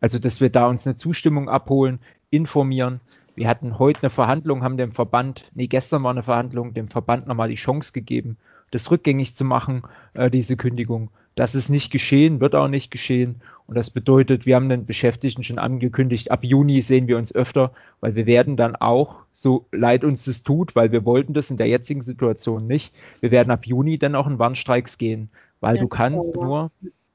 Also, 0.00 0.18
dass 0.18 0.40
wir 0.40 0.50
da 0.50 0.66
uns 0.68 0.86
eine 0.86 0.96
Zustimmung 0.96 1.48
abholen, 1.48 2.00
informieren. 2.30 3.00
Wir 3.40 3.48
hatten 3.48 3.78
heute 3.78 4.02
eine 4.02 4.10
Verhandlung, 4.10 4.62
haben 4.62 4.76
dem 4.76 4.92
Verband, 4.92 5.50
nee, 5.54 5.66
gestern 5.66 6.02
war 6.02 6.10
eine 6.10 6.22
Verhandlung, 6.22 6.74
dem 6.74 6.88
Verband 6.88 7.26
nochmal 7.26 7.48
die 7.48 7.54
Chance 7.54 7.92
gegeben, 7.94 8.36
das 8.70 8.90
rückgängig 8.90 9.34
zu 9.34 9.46
machen, 9.46 9.80
äh, 10.12 10.30
diese 10.30 10.58
Kündigung. 10.58 11.10
Das 11.36 11.54
ist 11.54 11.70
nicht 11.70 11.90
geschehen, 11.90 12.40
wird 12.40 12.54
auch 12.54 12.68
nicht 12.68 12.90
geschehen. 12.90 13.40
Und 13.66 13.76
das 13.76 13.88
bedeutet, 13.88 14.44
wir 14.44 14.56
haben 14.56 14.68
den 14.68 14.84
Beschäftigten 14.84 15.42
schon 15.42 15.58
angekündigt, 15.58 16.30
ab 16.30 16.44
Juni 16.44 16.82
sehen 16.82 17.08
wir 17.08 17.16
uns 17.16 17.34
öfter, 17.34 17.72
weil 18.00 18.14
wir 18.14 18.26
werden 18.26 18.58
dann 18.58 18.76
auch, 18.76 19.22
so 19.32 19.66
leid 19.72 20.04
uns 20.04 20.26
das 20.26 20.42
tut, 20.42 20.76
weil 20.76 20.92
wir 20.92 21.06
wollten 21.06 21.32
das 21.32 21.50
in 21.50 21.56
der 21.56 21.68
jetzigen 21.68 22.02
Situation 22.02 22.66
nicht, 22.66 22.94
wir 23.20 23.30
werden 23.30 23.50
ab 23.50 23.64
Juni 23.64 23.96
dann 23.96 24.16
auch 24.16 24.26
in 24.26 24.38
Warnstreiks 24.38 24.98
gehen, 24.98 25.30
weil 25.60 25.76
ja, 25.76 25.80
du 25.80 25.88
kannst 25.88 26.36
ja. 26.36 26.42
nur 26.42 26.70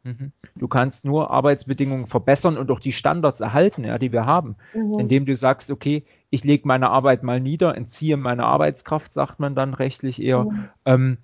Mhm. 0.06 0.32
Du 0.56 0.68
kannst 0.68 1.04
nur 1.04 1.32
Arbeitsbedingungen 1.32 2.06
verbessern 2.06 2.58
und 2.58 2.70
auch 2.70 2.80
die 2.80 2.94
Standards 2.94 3.40
erhalten, 3.40 3.84
ja, 3.84 3.98
die 3.98 4.12
wir 4.12 4.28
haben, 4.28 4.56
mhm. 4.74 5.00
indem 5.00 5.26
du 5.26 5.36
sagst, 5.36 5.72
okay, 5.72 6.04
ich 6.30 6.44
lege 6.44 6.68
meine 6.68 6.92
Arbeit 6.92 7.24
mal 7.24 7.40
nieder, 7.40 7.76
entziehe 7.76 8.16
meine 8.16 8.46
Arbeitskraft, 8.46 9.14
sagt 9.14 9.40
man 9.40 9.56
dann 9.56 9.74
rechtlich 9.74 10.22
eher, 10.22 10.44
mhm. 10.44 10.70
ähm, 10.86 11.18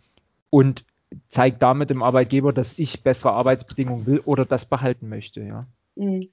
und 0.49 0.83
zeige 1.29 1.57
damit 1.57 1.91
dem 1.91 2.01
Arbeitgeber, 2.01 2.53
dass 2.53 2.79
ich 2.79 3.03
bessere 3.03 3.33
Arbeitsbedingungen 3.33 4.07
will 4.07 4.19
oder 4.21 4.45
das 4.45 4.65
behalten 4.65 5.09
möchte, 5.09 5.41
ja. 5.41 5.67
Mhm. 5.95 6.29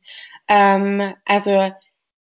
Ähm, 0.49 1.15
also 1.27 1.71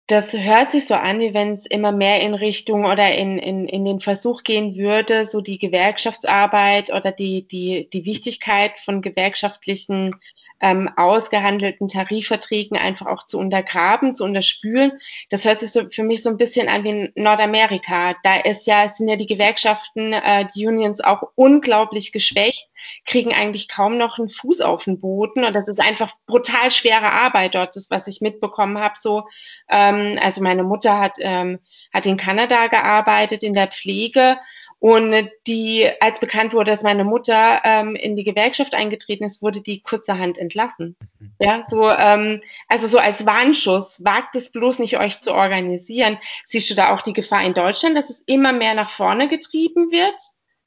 das 0.08 0.32
hört 0.32 0.70
sich 0.70 0.86
so 0.86 0.94
an, 0.94 1.20
wie 1.20 1.32
wenn 1.32 1.54
es 1.54 1.64
immer 1.64 1.92
mehr 1.92 2.20
in 2.20 2.34
Richtung 2.34 2.84
oder 2.84 3.14
in, 3.14 3.38
in, 3.38 3.68
in 3.68 3.84
den 3.84 4.00
Versuch 4.00 4.42
gehen 4.42 4.74
würde, 4.76 5.26
so 5.26 5.40
die 5.40 5.58
Gewerkschaftsarbeit 5.58 6.92
oder 6.92 7.12
die, 7.12 7.46
die, 7.46 7.88
die 7.90 8.04
Wichtigkeit 8.04 8.78
von 8.80 9.00
gewerkschaftlichen 9.00 10.14
ähm, 10.60 10.88
ausgehandelten 10.96 11.88
Tarifverträgen 11.88 12.78
einfach 12.78 13.06
auch 13.06 13.26
zu 13.26 13.38
untergraben, 13.38 14.14
zu 14.14 14.24
unterspülen. 14.24 14.92
Das 15.28 15.44
hört 15.44 15.58
sich 15.58 15.72
so 15.72 15.88
für 15.90 16.04
mich 16.04 16.22
so 16.22 16.30
ein 16.30 16.36
bisschen 16.36 16.68
an 16.68 16.84
wie 16.84 16.90
in 16.90 17.12
Nordamerika. 17.16 18.14
Da 18.22 18.36
ist 18.36 18.66
ja, 18.66 18.86
sind 18.88 19.08
ja 19.08 19.16
die 19.16 19.26
Gewerkschaften, 19.26 20.12
äh, 20.12 20.46
die 20.54 20.66
Unions 20.66 21.00
auch 21.00 21.22
unglaublich 21.34 22.12
geschwächt, 22.12 22.68
kriegen 23.06 23.32
eigentlich 23.32 23.68
kaum 23.68 23.98
noch 23.98 24.18
einen 24.18 24.30
Fuß 24.30 24.60
auf 24.60 24.84
den 24.84 25.00
Boden 25.00 25.44
und 25.44 25.54
das 25.54 25.68
ist 25.68 25.80
einfach 25.80 26.12
brutal 26.26 26.70
schwere 26.70 27.10
Arbeit 27.10 27.56
dort, 27.56 27.74
das, 27.74 27.90
was 27.90 28.06
ich 28.06 28.20
mitbekommen 28.20 28.78
habe, 28.78 28.94
so 29.00 29.24
äh, 29.68 29.91
ähm, 29.92 30.18
also 30.20 30.42
meine 30.42 30.62
Mutter 30.62 30.98
hat, 30.98 31.16
ähm, 31.20 31.58
hat 31.92 32.06
in 32.06 32.16
Kanada 32.16 32.66
gearbeitet, 32.68 33.42
in 33.42 33.54
der 33.54 33.68
Pflege. 33.68 34.38
Und 34.82 35.30
die, 35.46 35.88
als 36.00 36.18
bekannt 36.18 36.54
wurde, 36.54 36.72
dass 36.72 36.82
meine 36.82 37.04
Mutter 37.04 37.60
ähm, 37.62 37.94
in 37.94 38.16
die 38.16 38.24
Gewerkschaft 38.24 38.74
eingetreten 38.74 39.22
ist, 39.22 39.40
wurde 39.40 39.60
die 39.60 39.80
kurzerhand 39.80 40.38
entlassen. 40.38 40.96
Mhm. 41.20 41.32
Ja, 41.38 41.62
so, 41.68 41.88
ähm, 41.88 42.42
also 42.66 42.88
so 42.88 42.98
als 42.98 43.24
Warnschuss, 43.24 44.04
wagt 44.04 44.34
es 44.34 44.50
bloß 44.50 44.80
nicht, 44.80 44.98
euch 44.98 45.20
zu 45.20 45.34
organisieren. 45.34 46.18
Siehst 46.46 46.68
du 46.68 46.74
da 46.74 46.92
auch 46.92 47.00
die 47.00 47.12
Gefahr 47.12 47.44
in 47.44 47.54
Deutschland, 47.54 47.96
dass 47.96 48.10
es 48.10 48.24
immer 48.26 48.52
mehr 48.52 48.74
nach 48.74 48.90
vorne 48.90 49.28
getrieben 49.28 49.92
wird? 49.92 50.16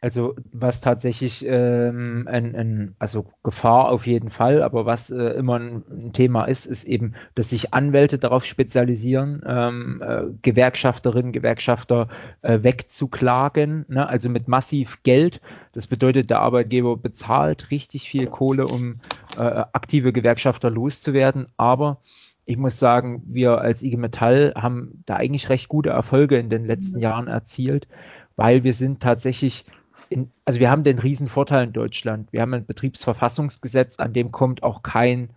Also 0.05 0.35
was 0.53 0.81
tatsächlich 0.81 1.43
ähm, 1.47 2.27
ein, 2.29 2.55
ein, 2.55 2.95
also 2.99 3.25
Gefahr 3.41 3.89
auf 3.89 4.05
jeden 4.05 4.29
Fall, 4.29 4.61
aber 4.61 4.85
was 4.85 5.09
äh, 5.09 5.29
immer 5.29 5.57
ein, 5.57 5.83
ein, 5.89 6.13
Thema 6.13 6.45
ist, 6.45 6.67
ist 6.67 6.83
eben, 6.83 7.15
dass 7.33 7.49
sich 7.49 7.73
Anwälte 7.73 8.19
darauf 8.19 8.45
spezialisieren, 8.45 9.41
ähm, 9.47 10.03
äh, 10.05 10.25
Gewerkschafterinnen, 10.43 11.31
Gewerkschafter 11.31 12.07
äh, 12.43 12.59
wegzuklagen, 12.61 13.85
ne? 13.87 14.07
also 14.07 14.29
mit 14.29 14.47
massiv 14.47 15.01
Geld. 15.01 15.41
Das 15.71 15.87
bedeutet, 15.87 16.29
der 16.29 16.39
Arbeitgeber 16.39 16.97
bezahlt 16.97 17.71
richtig 17.71 18.07
viel 18.07 18.27
Kohle, 18.27 18.67
um 18.67 18.99
äh, 19.35 19.41
aktive 19.41 20.13
Gewerkschafter 20.13 20.69
loszuwerden, 20.69 21.47
aber 21.57 21.99
ich 22.45 22.57
muss 22.57 22.77
sagen, 22.77 23.23
wir 23.25 23.59
als 23.59 23.81
IG 23.81 23.97
Metall 23.97 24.53
haben 24.55 25.01
da 25.07 25.15
eigentlich 25.15 25.49
recht 25.49 25.67
gute 25.67 25.89
Erfolge 25.89 26.37
in 26.37 26.51
den 26.51 26.63
letzten 26.63 26.97
mhm. 26.97 27.01
Jahren 27.01 27.27
erzielt, 27.27 27.87
weil 28.35 28.63
wir 28.63 28.75
sind 28.75 29.01
tatsächlich 29.01 29.65
in, 30.09 30.31
also 30.45 30.59
wir 30.59 30.69
haben 30.69 30.83
den 30.83 30.99
riesen 30.99 31.27
Vorteil 31.27 31.65
in 31.65 31.73
Deutschland. 31.73 32.31
Wir 32.31 32.41
haben 32.41 32.53
ein 32.53 32.65
Betriebsverfassungsgesetz, 32.65 33.99
an 33.99 34.13
dem 34.13 34.31
kommt 34.31 34.63
auch 34.63 34.83
kein 34.83 35.29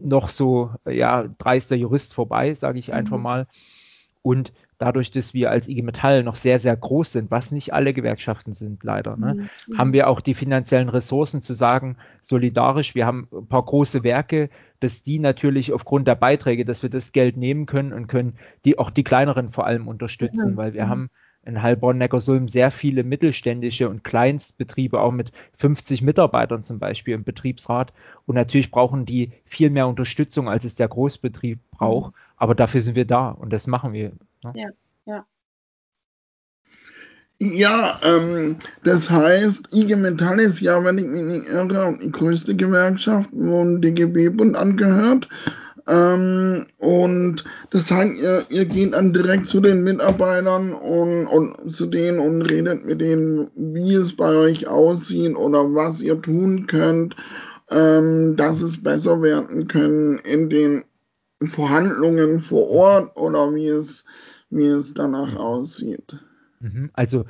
noch 0.00 0.28
so 0.28 0.70
ja, 0.88 1.28
dreister 1.38 1.76
Jurist 1.76 2.14
vorbei, 2.14 2.54
sage 2.54 2.78
ich 2.78 2.92
einfach 2.92 3.18
mhm. 3.18 3.22
mal. 3.22 3.46
Und 4.22 4.52
dadurch, 4.78 5.10
dass 5.10 5.34
wir 5.34 5.50
als 5.50 5.68
IG 5.68 5.82
Metall 5.82 6.22
noch 6.24 6.34
sehr, 6.34 6.58
sehr 6.58 6.76
groß 6.76 7.12
sind, 7.12 7.30
was 7.30 7.52
nicht 7.52 7.72
alle 7.72 7.92
Gewerkschaften 7.92 8.52
sind, 8.52 8.82
leider, 8.82 9.16
ne, 9.16 9.48
mhm. 9.68 9.78
haben 9.78 9.92
wir 9.92 10.08
auch 10.08 10.20
die 10.20 10.34
finanziellen 10.34 10.88
Ressourcen 10.88 11.40
zu 11.40 11.54
sagen, 11.54 11.96
solidarisch, 12.22 12.94
wir 12.94 13.06
haben 13.06 13.28
ein 13.32 13.46
paar 13.46 13.64
große 13.64 14.02
Werke, 14.02 14.50
dass 14.80 15.02
die 15.02 15.18
natürlich 15.18 15.72
aufgrund 15.72 16.08
der 16.08 16.16
Beiträge, 16.16 16.64
dass 16.64 16.82
wir 16.82 16.90
das 16.90 17.12
Geld 17.12 17.36
nehmen 17.36 17.66
können 17.66 17.92
und 17.92 18.08
können 18.08 18.34
die 18.64 18.78
auch 18.78 18.90
die 18.90 19.04
kleineren 19.04 19.52
vor 19.52 19.66
allem 19.66 19.86
unterstützen, 19.86 20.52
mhm. 20.52 20.56
weil 20.56 20.74
wir 20.74 20.86
mhm. 20.86 20.90
haben 20.90 21.10
in 21.44 21.62
Heilbronn-Neckarsulm 21.62 22.48
sehr 22.48 22.70
viele 22.70 23.02
mittelständische 23.02 23.88
und 23.88 24.04
Kleinstbetriebe, 24.04 25.00
auch 25.00 25.10
mit 25.10 25.32
50 25.58 26.02
Mitarbeitern 26.02 26.64
zum 26.64 26.78
Beispiel 26.78 27.14
im 27.14 27.24
Betriebsrat. 27.24 27.92
Und 28.26 28.36
natürlich 28.36 28.70
brauchen 28.70 29.06
die 29.06 29.32
viel 29.44 29.70
mehr 29.70 29.88
Unterstützung, 29.88 30.48
als 30.48 30.64
es 30.64 30.74
der 30.74 30.88
Großbetrieb 30.88 31.58
braucht. 31.72 32.12
Mhm. 32.12 32.18
Aber 32.36 32.54
dafür 32.54 32.80
sind 32.80 32.94
wir 32.94 33.06
da 33.06 33.30
und 33.30 33.52
das 33.52 33.66
machen 33.66 33.92
wir. 33.92 34.12
Ne? 34.44 34.52
Ja, 34.54 34.68
ja. 35.06 35.26
Ja, 37.44 37.98
ähm, 38.04 38.56
das 38.84 39.10
heißt, 39.10 39.74
IG 39.74 39.96
Metall 39.96 40.38
ist 40.38 40.60
ja, 40.60 40.84
wenn 40.84 40.98
ich 40.98 41.06
mich 41.06 41.22
nicht 41.22 41.48
irre, 41.48 41.98
die 42.00 42.12
größte 42.12 42.54
Gewerkschaft, 42.54 43.30
wo 43.32 43.64
ein 43.64 43.80
DGB-Bund 43.80 44.54
angehört. 44.54 45.28
Ähm, 45.86 46.66
und 46.78 47.44
das 47.70 47.90
heißt, 47.90 48.20
ihr, 48.20 48.46
ihr 48.48 48.66
geht 48.66 48.92
dann 48.92 49.12
direkt 49.12 49.48
zu 49.48 49.60
den 49.60 49.82
Mitarbeitern 49.82 50.72
und, 50.72 51.26
und 51.26 51.74
zu 51.74 51.86
denen 51.86 52.20
und 52.20 52.42
redet 52.42 52.84
mit 52.84 53.00
denen, 53.00 53.50
wie 53.56 53.94
es 53.94 54.16
bei 54.16 54.30
euch 54.30 54.68
aussieht 54.68 55.36
oder 55.36 55.74
was 55.74 56.00
ihr 56.00 56.20
tun 56.22 56.66
könnt, 56.66 57.16
ähm, 57.70 58.36
dass 58.36 58.62
es 58.62 58.82
besser 58.82 59.22
werden 59.22 59.66
können 59.66 60.18
in 60.18 60.50
den 60.50 60.84
Verhandlungen 61.42 62.40
vor 62.40 62.68
Ort 62.70 63.16
oder 63.16 63.54
wie 63.54 63.68
es, 63.68 64.04
wie 64.50 64.66
es 64.66 64.94
danach 64.94 65.34
aussieht. 65.34 66.16
Mhm. 66.60 66.90
Also 66.92 67.24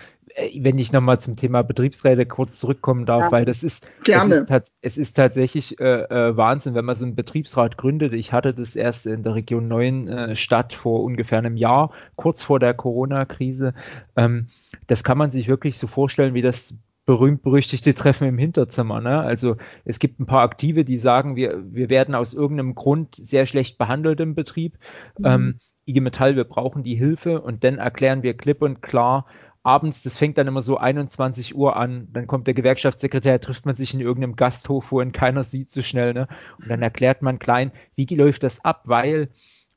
wenn 0.59 0.79
ich 0.79 0.93
nochmal 0.93 1.21
zum 1.21 1.37
Thema 1.37 1.63
Betriebsräte 1.63 2.27
kurz 2.27 2.59
zurückkommen 2.59 3.07
darf, 3.07 3.25
ja. 3.25 3.33
weil 3.33 3.45
das 3.45 3.63
ist, 3.63 3.87
Gerne. 4.05 4.47
Es 4.49 4.51
ist, 4.51 4.73
es 4.81 4.99
ist 4.99 5.17
tatsächlich 5.17 5.79
äh, 5.81 6.03
äh, 6.03 6.37
Wahnsinn, 6.37 6.75
wenn 6.75 6.85
man 6.85 6.97
so 6.97 7.05
einen 7.05 7.15
Betriebsrat 7.15 7.77
gründet. 7.77 8.13
Ich 8.13 8.33
hatte 8.33 8.55
das 8.55 8.77
erst 8.77 9.07
in 9.07 9.23
der 9.23 9.35
Region 9.35 9.69
9 9.69 10.09
äh, 10.09 10.37
statt 10.37 10.73
vor 10.73 11.03
ungefähr 11.03 11.39
einem 11.39 11.57
Jahr, 11.57 11.93
kurz 12.17 12.43
vor 12.43 12.59
der 12.59 12.75
Corona-Krise. 12.75 13.75
Ähm, 14.17 14.49
das 14.87 15.05
kann 15.05 15.19
man 15.19 15.31
sich 15.31 15.49
wirklich 15.49 15.79
so 15.79 15.87
vorstellen, 15.87 16.35
wie 16.35 16.43
das 16.43 16.75
berühmt-berüchtigte 17.05 17.95
Treffen 17.95 18.29
im 18.29 18.39
Hinterzimmer. 18.39 19.01
Ne? 19.01 19.21
Also 19.21 19.57
es 19.85 19.99
gibt 19.99 20.21
ein 20.21 20.27
paar 20.27 20.43
Aktive, 20.43 20.85
die 20.85 20.99
sagen, 20.99 21.37
wir, 21.37 21.63
wir 21.73 21.91
werden 21.91 22.15
aus 22.15 22.33
irgendeinem 22.33 22.75
Grund 22.75 23.17
sehr 23.21 23.47
schlecht 23.47 23.77
behandelt 23.77 24.21
im 24.21 24.35
Betrieb. 24.35 24.79
Mhm. 25.19 25.27
Ähm, 25.27 25.61
IG 25.85 26.01
Metall, 26.01 26.37
wir 26.37 26.45
brauchen 26.45 26.85
die 26.85 26.95
Hilfe 26.95 27.41
und 27.41 27.65
dann 27.65 27.79
erklären 27.79 28.23
wir 28.23 28.37
klipp 28.37 28.63
und 28.63 28.83
klar, 28.83 29.27
abends, 29.63 30.03
das 30.03 30.19
fängt 30.19 30.39
dann 30.39 30.49
immer 30.49 30.63
so 30.63 30.77
21 30.77 31.55
Uhr 31.55 31.77
an, 31.77 32.09
dann 32.13 32.27
kommt 32.27 32.47
der 32.47 32.55
Gewerkschaftssekretär, 32.55 33.41
trifft 33.41 33.67
man 33.67 33.75
sich 33.75 33.95
in 33.95 34.01
irgendeinem 34.01 34.37
Gasthof, 34.37 34.91
wo 34.91 35.01
ihn 35.01 35.13
keiner 35.13 35.45
sieht 35.45 35.73
so 35.73 35.83
schnell, 35.83 36.15
ne? 36.15 36.29
Und 36.61 36.69
dann 36.69 36.83
erklärt 36.83 37.23
man 37.23 37.39
klein, 37.39 37.71
wie 37.95 38.07
läuft 38.15 38.43
das 38.43 38.65
ab, 38.65 38.83
weil 38.87 39.29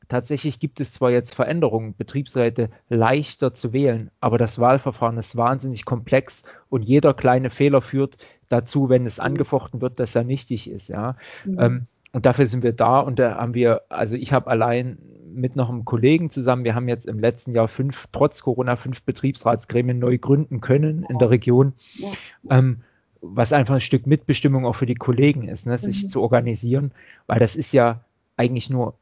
tatsächlich 0.08 0.60
gibt 0.60 0.80
es 0.80 0.94
zwar 0.94 1.12
jetzt 1.12 1.36
Veränderungen, 1.36 1.96
Betriebsräte 1.96 2.70
leichter 2.90 3.54
zu 3.54 3.74
wählen, 3.74 4.12
aber 4.20 4.38
das 4.38 4.60
Wahlverfahren 4.60 5.18
ist 5.18 5.36
wahnsinnig 5.36 5.86
komplex 5.86 6.44
und 6.70 6.86
jeder 6.86 7.14
kleine 7.14 7.50
Fehler 7.50 7.82
führt 7.82 8.18
dazu, 8.50 8.90
wenn 8.90 9.06
es 9.06 9.20
angefochten 9.20 9.82
wird, 9.82 10.00
dass 10.00 10.16
er 10.16 10.24
nichtig 10.24 10.70
ist, 10.70 10.88
ja. 10.90 11.16
Mhm. 11.44 11.60
Ähm, 11.60 11.88
und 12.16 12.26
dafür 12.26 12.48
sind 12.48 12.64
wir 12.64 12.72
da 12.72 13.02
und 13.02 13.20
da 13.20 13.36
haben 13.36 13.54
wir, 13.54 13.82
also 13.90 14.16
ich 14.16 14.32
habe 14.32 14.50
allein 14.50 14.98
mit 15.34 15.58
noch 15.58 15.68
einem 15.68 15.84
Kollegen 15.84 16.30
zusammen, 16.30 16.64
wir 16.64 16.74
haben 16.74 16.88
jetzt 16.88 17.06
im 17.08 17.20
letzten 17.20 17.54
Jahr 17.54 17.68
fünf, 17.68 18.08
trotz 18.14 18.42
Corona, 18.42 18.78
fünf 18.78 19.02
Betriebsratsgremien 19.02 20.00
neu 20.00 20.18
gründen 20.18 20.62
können 20.62 21.06
in 21.10 21.20
der 21.20 21.30
Region. 21.30 21.74
Ja. 21.96 22.58
Ähm, 22.58 22.84
was 23.20 23.52
einfach 23.52 23.76
ein 23.76 23.82
Stück 23.82 24.08
Mitbestimmung 24.08 24.66
auch 24.66 24.78
für 24.78 24.86
die 24.86 24.96
Kollegen 24.96 25.50
ist, 25.50 25.66
ne, 25.66 25.78
sich 25.78 26.06
mhm. 26.06 26.10
zu 26.10 26.22
organisieren, 26.22 26.94
weil 27.28 27.40
das 27.40 27.58
ist 27.58 27.74
ja 27.74 28.00
eigentlich 28.38 28.70
nur 28.70 28.94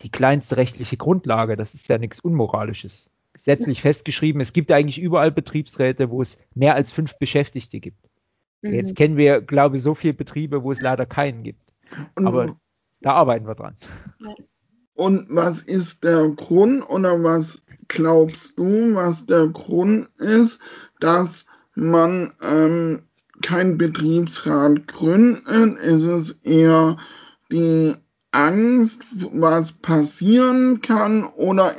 die 0.00 0.10
kleinste 0.10 0.56
rechtliche 0.56 0.96
Grundlage, 0.96 1.56
das 1.56 1.72
ist 1.72 1.88
ja 1.88 1.98
nichts 1.98 2.18
Unmoralisches. 2.18 3.10
Gesetzlich 3.32 3.80
festgeschrieben, 3.80 4.40
es 4.40 4.52
gibt 4.52 4.72
eigentlich 4.72 5.00
überall 5.00 5.30
Betriebsräte, 5.30 6.10
wo 6.10 6.20
es 6.20 6.42
mehr 6.56 6.74
als 6.74 6.90
fünf 6.90 7.16
Beschäftigte 7.16 7.78
gibt. 7.78 8.08
Mhm. 8.62 8.74
Jetzt 8.74 8.96
kennen 8.96 9.16
wir, 9.16 9.40
glaube 9.40 9.76
ich, 9.76 9.84
so 9.84 9.94
viele 9.94 10.14
Betriebe, 10.14 10.64
wo 10.64 10.72
es 10.72 10.80
leider 10.80 11.06
keinen 11.06 11.44
gibt. 11.44 11.65
Aber 12.16 12.56
da 13.00 13.12
arbeiten 13.12 13.46
wir 13.46 13.54
dran. 13.54 13.76
Und 14.94 15.26
was 15.28 15.60
ist 15.60 16.04
der 16.04 16.28
Grund 16.30 16.88
oder 16.88 17.22
was 17.22 17.60
glaubst 17.88 18.58
du, 18.58 18.94
was 18.94 19.26
der 19.26 19.48
Grund 19.48 20.08
ist, 20.18 20.58
dass 21.00 21.46
man 21.74 22.32
ähm, 22.42 23.02
kein 23.42 23.76
Betriebsrat 23.76 24.86
gründet? 24.88 25.78
Ist 25.78 26.04
es 26.04 26.30
eher 26.42 26.96
die 27.52 27.94
Angst, 28.32 29.02
was 29.32 29.72
passieren 29.72 30.80
kann 30.82 31.24
oder 31.24 31.76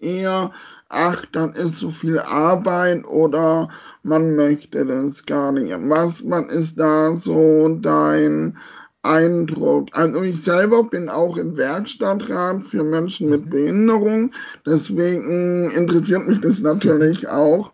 eher, 0.00 0.50
ach, 0.88 1.24
das 1.32 1.56
ist 1.56 1.78
so 1.78 1.90
viel 1.90 2.18
Arbeit 2.18 3.04
oder 3.04 3.68
man 4.02 4.34
möchte 4.34 4.84
das 4.86 5.24
gar 5.26 5.52
nicht. 5.52 5.72
Was, 5.88 6.28
was 6.28 6.50
ist 6.50 6.80
da 6.80 7.14
so 7.14 7.68
dein 7.80 8.56
Eindruck. 9.02 9.88
Also 9.92 10.22
ich 10.22 10.42
selber 10.42 10.84
bin 10.84 11.08
auch 11.08 11.36
im 11.36 11.56
Werkstattrat 11.56 12.64
für 12.64 12.84
Menschen 12.84 13.30
mit 13.30 13.46
mhm. 13.46 13.50
Behinderung, 13.50 14.32
deswegen 14.66 15.70
interessiert 15.70 16.26
mich 16.26 16.40
das 16.40 16.60
natürlich 16.60 17.28
auch. 17.28 17.72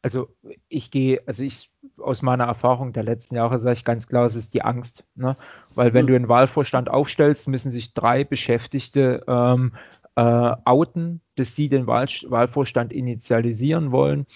Also 0.00 0.28
ich 0.68 0.90
gehe, 0.90 1.20
also 1.26 1.42
ich 1.42 1.72
aus 1.98 2.22
meiner 2.22 2.44
Erfahrung 2.44 2.92
der 2.92 3.02
letzten 3.02 3.34
Jahre 3.34 3.58
sage 3.58 3.72
ich 3.72 3.84
ganz 3.84 4.06
klar, 4.06 4.26
es 4.26 4.36
ist 4.36 4.54
die 4.54 4.62
Angst. 4.62 5.04
Ne? 5.16 5.36
Weil 5.74 5.92
wenn 5.92 6.04
mhm. 6.04 6.08
du 6.08 6.16
einen 6.16 6.28
Wahlvorstand 6.28 6.88
aufstellst, 6.88 7.48
müssen 7.48 7.72
sich 7.72 7.94
drei 7.94 8.24
Beschäftigte 8.24 9.24
ähm, 9.26 9.72
äh, 10.14 10.56
outen, 10.64 11.20
dass 11.36 11.56
sie 11.56 11.68
den 11.68 11.86
Wahl, 11.86 12.06
Wahlvorstand 12.28 12.92
initialisieren 12.92 13.90
wollen. 13.90 14.26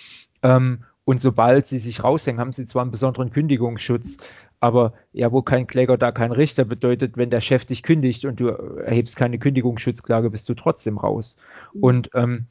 Ähm, 0.42 0.84
und 1.04 1.20
sobald 1.20 1.66
sie 1.66 1.78
sich 1.78 2.04
raushängen, 2.04 2.40
haben 2.40 2.52
sie 2.52 2.66
zwar 2.66 2.82
einen 2.82 2.90
besonderen 2.90 3.30
Kündigungsschutz, 3.30 4.18
aber 4.62 4.92
ja, 5.12 5.32
wo 5.32 5.42
kein 5.42 5.66
Kläger, 5.66 5.98
da 5.98 6.12
kein 6.12 6.30
Richter 6.30 6.64
bedeutet, 6.64 7.16
wenn 7.16 7.30
der 7.30 7.40
Chef 7.40 7.64
dich 7.64 7.82
kündigt 7.82 8.24
und 8.24 8.38
du 8.38 8.46
erhebst 8.46 9.16
keine 9.16 9.40
Kündigungsschutzklage, 9.40 10.30
bist 10.30 10.48
du 10.48 10.54
trotzdem 10.54 10.98
raus. 10.98 11.36
Mhm. 11.74 11.82
Und 11.82 12.10
ähm, 12.14 12.46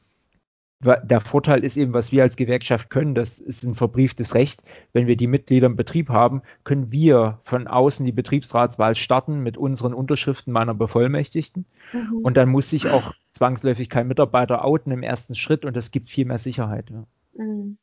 der 0.80 1.20
Vorteil 1.20 1.64
ist 1.64 1.78
eben, 1.78 1.94
was 1.94 2.12
wir 2.12 2.22
als 2.22 2.36
Gewerkschaft 2.36 2.90
können, 2.90 3.14
das 3.14 3.38
ist 3.38 3.62
ein 3.62 3.74
verbrieftes 3.74 4.34
Recht. 4.34 4.62
Wenn 4.92 5.06
wir 5.06 5.16
die 5.16 5.26
Mitglieder 5.26 5.66
im 5.66 5.76
Betrieb 5.76 6.10
haben, 6.10 6.42
können 6.64 6.92
wir 6.92 7.38
von 7.44 7.66
außen 7.66 8.04
die 8.04 8.12
Betriebsratswahl 8.12 8.94
starten 8.94 9.40
mit 9.40 9.56
unseren 9.56 9.94
Unterschriften 9.94 10.52
meiner 10.52 10.74
Bevollmächtigten. 10.74 11.64
Mhm. 11.94 12.18
Und 12.24 12.36
dann 12.36 12.50
muss 12.50 12.68
sich 12.68 12.90
auch 12.90 13.14
zwangsläufig 13.32 13.88
kein 13.88 14.06
Mitarbeiter 14.06 14.66
outen 14.66 14.90
im 14.90 15.02
ersten 15.02 15.34
Schritt 15.34 15.64
und 15.64 15.76
das 15.76 15.92
gibt 15.92 16.10
viel 16.10 16.26
mehr 16.26 16.38
Sicherheit. 16.38 16.90
Ja. 16.90 17.06
Mhm. 17.42 17.78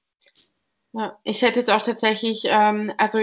Ja, 0.93 1.19
ich 1.23 1.43
hätte 1.43 1.59
jetzt 1.59 1.69
auch 1.69 1.83
tatsächlich, 1.83 2.43
ähm, 2.45 2.91
also 2.97 3.19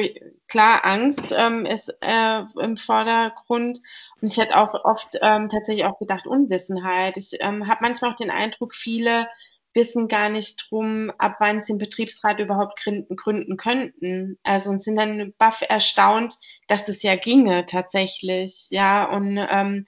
klar, 0.47 0.85
Angst 0.85 1.35
ähm, 1.37 1.67
ist 1.67 1.93
äh, 2.01 2.43
im 2.61 2.77
Vordergrund 2.77 3.81
und 4.21 4.29
ich 4.31 4.37
hätte 4.39 4.57
auch 4.57 4.85
oft 4.85 5.17
ähm, 5.21 5.49
tatsächlich 5.49 5.85
auch 5.85 5.99
gedacht 5.99 6.27
Unwissenheit. 6.29 7.17
Ich 7.17 7.37
ähm, 7.41 7.67
habe 7.67 7.81
manchmal 7.83 8.13
auch 8.13 8.17
den 8.17 8.31
Eindruck, 8.31 8.73
viele 8.75 9.27
wissen 9.75 10.07
gar 10.09 10.29
nicht 10.29 10.65
drum, 10.71 11.11
ab 11.19 11.37
wann 11.41 11.63
sie 11.65 11.73
einen 11.73 11.81
Betriebsrat 11.81 12.39
überhaupt 12.39 12.81
gründen, 12.83 13.17
gründen 13.17 13.57
könnten. 13.57 14.39
Also 14.45 14.71
und 14.71 14.83
sind 14.83 14.97
dann 14.97 15.35
baff 15.37 15.63
erstaunt, 15.69 16.35
dass 16.69 16.85
das 16.85 17.03
ja 17.03 17.17
ginge 17.17 17.67
tatsächlich. 17.67 18.69
Ja, 18.71 19.05
und 19.11 19.37
ähm, 19.51 19.87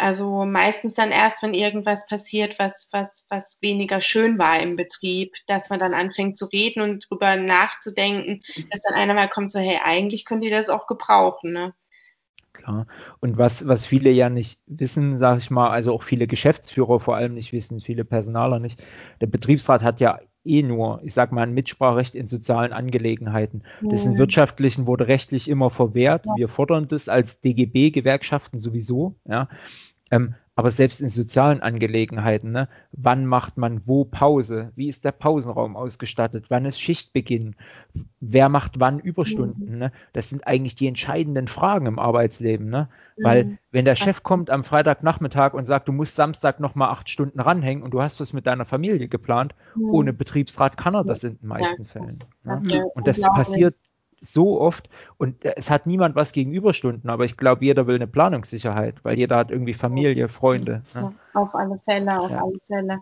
also 0.00 0.44
meistens 0.44 0.94
dann 0.94 1.10
erst, 1.10 1.42
wenn 1.42 1.54
irgendwas 1.54 2.06
passiert, 2.06 2.58
was, 2.58 2.88
was, 2.92 3.26
was 3.28 3.58
weniger 3.60 4.00
schön 4.00 4.38
war 4.38 4.60
im 4.60 4.76
Betrieb, 4.76 5.34
dass 5.46 5.70
man 5.70 5.78
dann 5.78 5.94
anfängt 5.94 6.38
zu 6.38 6.46
reden 6.46 6.80
und 6.82 7.08
drüber 7.08 7.36
nachzudenken, 7.36 8.42
dass 8.70 8.80
dann 8.82 8.94
einer 8.94 9.14
mal 9.14 9.28
kommt, 9.28 9.52
so, 9.52 9.58
hey, 9.58 9.78
eigentlich 9.84 10.24
könnt 10.24 10.44
ihr 10.44 10.50
das 10.50 10.68
auch 10.68 10.86
gebrauchen, 10.86 11.52
ne? 11.52 11.74
Klar. 12.52 12.86
Und 13.20 13.38
was, 13.38 13.66
was 13.66 13.86
viele 13.86 14.10
ja 14.10 14.28
nicht 14.28 14.60
wissen, 14.66 15.18
sage 15.18 15.38
ich 15.38 15.50
mal, 15.50 15.70
also 15.70 15.94
auch 15.94 16.02
viele 16.02 16.26
Geschäftsführer 16.26 17.00
vor 17.00 17.16
allem 17.16 17.34
nicht 17.34 17.52
wissen, 17.52 17.80
viele 17.80 18.04
Personaler 18.04 18.58
nicht, 18.58 18.82
der 19.20 19.28
Betriebsrat 19.28 19.82
hat 19.82 20.00
ja 20.00 20.18
eh 20.44 20.62
nur, 20.62 21.00
ich 21.02 21.14
sag 21.14 21.32
mal, 21.32 21.42
ein 21.42 21.52
Mitspracherecht 21.52 22.14
in 22.14 22.26
sozialen 22.26 22.72
Angelegenheiten. 22.72 23.62
Das 23.82 24.04
in 24.04 24.14
mhm. 24.14 24.18
wirtschaftlichen 24.18 24.86
wurde 24.86 25.06
rechtlich 25.06 25.48
immer 25.48 25.70
verwehrt. 25.70 26.24
Wir 26.36 26.48
fordern 26.48 26.88
das 26.88 27.08
als 27.08 27.40
DGB-Gewerkschaften 27.40 28.58
sowieso, 28.58 29.16
ja. 29.28 29.48
Ähm, 30.10 30.34
aber 30.60 30.70
selbst 30.70 31.00
in 31.00 31.08
sozialen 31.08 31.62
Angelegenheiten, 31.62 32.52
ne, 32.52 32.68
wann 32.92 33.24
macht 33.24 33.56
man 33.56 33.80
wo 33.86 34.04
Pause? 34.04 34.72
Wie 34.76 34.88
ist 34.88 35.06
der 35.06 35.12
Pausenraum 35.12 35.74
ausgestattet? 35.74 36.46
Wann 36.50 36.66
ist 36.66 36.78
Schichtbeginn? 36.78 37.54
Wer 38.20 38.50
macht 38.50 38.78
wann 38.78 38.98
Überstunden? 38.98 39.72
Mhm. 39.72 39.78
Ne? 39.78 39.92
Das 40.12 40.28
sind 40.28 40.46
eigentlich 40.46 40.74
die 40.74 40.86
entscheidenden 40.86 41.48
Fragen 41.48 41.86
im 41.86 41.98
Arbeitsleben. 41.98 42.68
Ne? 42.68 42.90
Mhm. 43.16 43.24
Weil 43.24 43.58
wenn 43.70 43.86
der 43.86 43.94
Chef 43.94 44.22
kommt 44.22 44.50
am 44.50 44.62
Freitagnachmittag 44.62 45.54
und 45.54 45.64
sagt, 45.64 45.88
du 45.88 45.92
musst 45.92 46.14
Samstag 46.14 46.60
nochmal 46.60 46.90
acht 46.90 47.08
Stunden 47.08 47.40
ranhängen 47.40 47.82
und 47.82 47.92
du 47.92 48.02
hast 48.02 48.20
was 48.20 48.34
mit 48.34 48.46
deiner 48.46 48.66
Familie 48.66 49.08
geplant, 49.08 49.54
mhm. 49.76 49.88
ohne 49.88 50.12
Betriebsrat 50.12 50.76
kann 50.76 50.94
er 50.94 51.04
das 51.04 51.24
in 51.24 51.38
den 51.38 51.48
meisten 51.48 51.84
ja, 51.84 51.88
Fällen. 51.88 52.18
Das, 52.44 52.62
ne? 52.64 52.84
Und 52.94 53.06
das 53.06 53.22
passiert 53.22 53.76
so 54.20 54.60
oft 54.60 54.88
und 55.16 55.44
äh, 55.44 55.54
es 55.56 55.70
hat 55.70 55.86
niemand 55.86 56.14
was 56.14 56.32
gegen 56.32 56.52
Überstunden, 56.52 57.10
aber 57.10 57.24
ich 57.24 57.36
glaube, 57.36 57.64
jeder 57.64 57.86
will 57.86 57.96
eine 57.96 58.06
Planungssicherheit, 58.06 58.96
weil 59.02 59.18
jeder 59.18 59.36
hat 59.36 59.50
irgendwie 59.50 59.74
Familie, 59.74 60.28
Freunde. 60.28 60.82
Ne? 60.94 61.14
auf 61.34 61.54
alle 61.54 61.78
Fälle, 61.78 62.18
auf 62.18 62.30
ja. 62.30 62.42
alle 62.42 62.58
Fälle. 62.62 62.98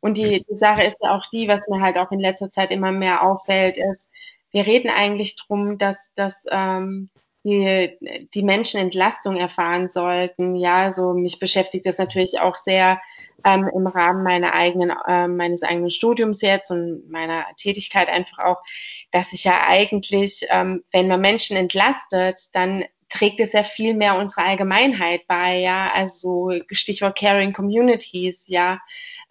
Und 0.00 0.16
die, 0.16 0.44
die 0.48 0.54
Sache 0.54 0.82
ist 0.84 0.96
ja 1.02 1.14
auch 1.14 1.26
die, 1.30 1.46
was 1.46 1.68
mir 1.68 1.80
halt 1.80 1.98
auch 1.98 2.10
in 2.10 2.20
letzter 2.20 2.50
Zeit 2.50 2.70
immer 2.70 2.90
mehr 2.90 3.22
auffällt, 3.22 3.76
ist, 3.76 4.10
wir 4.50 4.66
reden 4.66 4.90
eigentlich 4.90 5.36
drum, 5.36 5.78
dass, 5.78 6.10
dass 6.14 6.44
ähm, 6.50 7.10
die, 7.44 7.96
die 8.34 8.42
Menschen 8.42 8.80
Entlastung 8.80 9.36
erfahren 9.36 9.88
sollten. 9.88 10.56
Ja, 10.56 10.82
also 10.82 11.14
mich 11.14 11.38
beschäftigt 11.38 11.86
das 11.86 11.98
natürlich 11.98 12.40
auch 12.40 12.54
sehr 12.54 13.00
ähm, 13.44 13.68
im 13.74 13.86
Rahmen 13.86 14.22
meiner 14.22 14.54
eigenen, 14.54 14.92
äh, 15.06 15.28
meines 15.28 15.62
eigenen 15.62 15.90
Studiums 15.90 16.42
jetzt 16.42 16.70
und 16.70 17.10
meiner 17.10 17.46
Tätigkeit 17.56 18.08
einfach 18.08 18.38
auch, 18.38 18.62
dass 19.10 19.32
ich 19.32 19.44
ja 19.44 19.62
eigentlich, 19.66 20.46
ähm, 20.50 20.84
wenn 20.92 21.08
man 21.08 21.20
Menschen 21.20 21.56
entlastet, 21.56 22.38
dann 22.52 22.84
trägt 23.08 23.40
es 23.40 23.52
ja 23.52 23.64
viel 23.64 23.94
mehr 23.94 24.16
unserer 24.16 24.46
Allgemeinheit 24.46 25.26
bei, 25.26 25.58
ja, 25.58 25.90
also 25.92 26.52
Stichwort 26.70 27.18
Caring 27.18 27.52
Communities, 27.52 28.46
ja. 28.46 28.80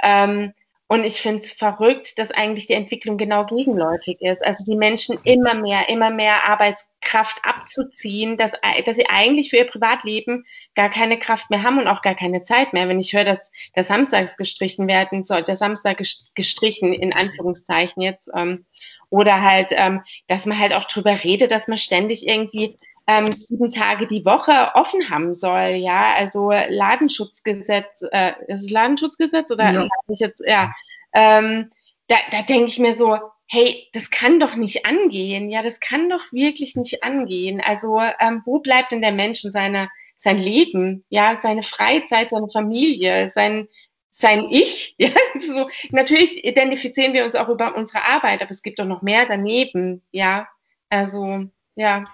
Ähm, 0.03 0.53
und 0.91 1.03
ich 1.03 1.21
finde 1.21 1.37
es 1.37 1.51
verrückt, 1.51 2.17
dass 2.17 2.31
eigentlich 2.31 2.65
die 2.65 2.73
Entwicklung 2.73 3.19
genau 3.19 3.45
gegenläufig 3.45 4.19
ist. 4.21 4.43
Also 4.43 4.63
die 4.65 4.75
Menschen 4.75 5.19
immer 5.23 5.53
mehr, 5.53 5.87
immer 5.87 6.09
mehr 6.09 6.45
Arbeitskraft 6.45 7.45
abzuziehen, 7.45 8.37
dass, 8.37 8.53
dass 8.85 8.95
sie 8.95 9.07
eigentlich 9.07 9.51
für 9.51 9.57
ihr 9.57 9.67
Privatleben 9.67 10.47
gar 10.73 10.89
keine 10.89 11.19
Kraft 11.19 11.51
mehr 11.51 11.61
haben 11.61 11.77
und 11.77 11.85
auch 11.85 12.01
gar 12.01 12.15
keine 12.15 12.41
Zeit 12.41 12.73
mehr. 12.73 12.89
Wenn 12.89 12.99
ich 12.99 13.13
höre, 13.13 13.23
dass 13.23 13.51
der 13.75 13.83
Samstags 13.83 14.35
gestrichen 14.35 14.87
werden 14.87 15.23
soll, 15.23 15.43
der 15.43 15.57
Samstag 15.57 16.01
gestrichen 16.33 16.91
in 16.91 17.13
Anführungszeichen 17.13 18.01
jetzt, 18.01 18.27
ähm, 18.35 18.65
oder 19.11 19.43
halt, 19.43 19.67
ähm, 19.71 20.01
dass 20.27 20.47
man 20.47 20.57
halt 20.57 20.73
auch 20.73 20.85
drüber 20.85 21.23
redet, 21.23 21.51
dass 21.51 21.67
man 21.67 21.77
ständig 21.77 22.27
irgendwie 22.27 22.77
ähm, 23.09 23.31
sieben 23.31 23.71
Tage 23.71 24.05
die 24.05 24.23
Woche 24.23 24.69
offen 24.75 25.09
haben 25.09 25.33
soll, 25.33 25.77
ja, 25.77 26.13
also 26.13 26.51
Ladenschutzgesetz, 26.51 28.03
äh, 28.11 28.33
ist 28.47 28.65
es 28.65 28.69
Ladenschutzgesetz 28.69 29.49
oder 29.49 29.71
ja. 29.71 29.87
ich 30.09 30.19
jetzt, 30.19 30.43
ja, 30.45 30.71
ähm, 31.13 31.71
da, 32.07 32.17
da 32.29 32.43
denke 32.43 32.65
ich 32.65 32.77
mir 32.77 32.93
so, 32.93 33.17
hey, 33.47 33.87
das 33.93 34.11
kann 34.11 34.39
doch 34.39 34.53
nicht 34.53 34.85
angehen, 34.85 35.49
ja, 35.49 35.63
das 35.63 35.79
kann 35.79 36.07
doch 36.07 36.21
wirklich 36.31 36.75
nicht 36.75 37.03
angehen. 37.03 37.61
Also 37.65 37.99
ähm, 38.19 38.43
wo 38.45 38.59
bleibt 38.59 38.91
denn 38.91 39.01
der 39.01 39.11
Mensch 39.11 39.43
und 39.43 39.53
seine, 39.53 39.89
sein 40.15 40.37
Leben, 40.37 41.03
ja, 41.09 41.35
seine 41.35 41.63
Freizeit, 41.63 42.29
seine 42.29 42.47
Familie, 42.47 43.29
sein 43.29 43.67
sein 44.11 44.47
Ich, 44.51 44.93
ja, 44.99 45.09
so, 45.39 45.67
natürlich 45.89 46.45
identifizieren 46.45 47.13
wir 47.13 47.23
uns 47.23 47.33
auch 47.33 47.49
über 47.49 47.75
unsere 47.75 48.05
Arbeit, 48.05 48.43
aber 48.43 48.51
es 48.51 48.61
gibt 48.61 48.77
doch 48.77 48.85
noch 48.85 49.01
mehr 49.01 49.25
daneben, 49.25 50.03
ja, 50.11 50.47
also, 50.89 51.45
ja 51.73 52.05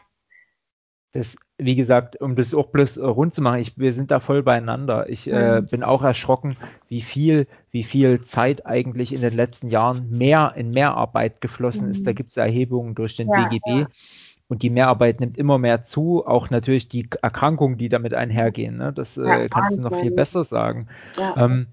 das, 1.16 1.38
wie 1.58 1.76
gesagt, 1.76 2.20
um 2.22 2.36
das 2.36 2.54
auch 2.54 2.68
bloß 2.68 2.98
äh, 2.98 3.06
rund 3.06 3.34
zu 3.34 3.42
machen, 3.42 3.60
ich, 3.60 3.78
wir 3.78 3.94
sind 3.94 4.12
da 4.12 4.20
voll 4.20 4.44
beieinander. 4.44 5.10
Ich 5.10 5.32
äh, 5.32 5.62
mhm. 5.62 5.68
bin 5.68 5.84
auch 5.84 6.04
erschrocken, 6.04 6.58
wie 6.90 7.02
viel, 7.02 7.48
wie 7.72 7.84
viel 7.84 8.22
Zeit 8.22 8.66
eigentlich 8.66 9.14
in 9.14 9.22
den 9.22 9.34
letzten 9.34 9.70
Jahren 9.70 10.10
mehr 10.10 10.54
in 10.58 10.72
Mehrarbeit 10.72 11.40
geflossen 11.40 11.86
mhm. 11.86 11.92
ist. 11.92 12.06
Da 12.06 12.12
mhm. 12.12 12.16
gibt 12.16 12.32
es 12.32 12.38
Erhebungen 12.38 12.96
durch 12.96 13.16
den 13.16 13.30
ja, 13.30 13.48
DGB. 13.48 13.82
Ja. 13.82 13.88
Und 14.48 14.62
die 14.62 14.70
Mehrarbeit 14.70 15.22
nimmt 15.22 15.38
immer 15.38 15.58
mehr 15.58 15.86
zu, 15.86 16.26
auch 16.28 16.50
natürlich 16.50 16.90
die 16.90 17.10
Erkrankungen, 17.22 17.78
die 17.78 17.90
damit 17.90 18.14
einhergehen. 18.14 18.78
Ne? 18.78 18.94
Das 18.94 19.18
äh, 19.18 19.26
ja, 19.26 19.48
kannst 19.48 19.78
du 19.78 19.82
noch 19.82 20.00
viel 20.00 20.12
besser 20.12 20.44
sagen. 20.44 20.88
Ähm, 21.38 21.68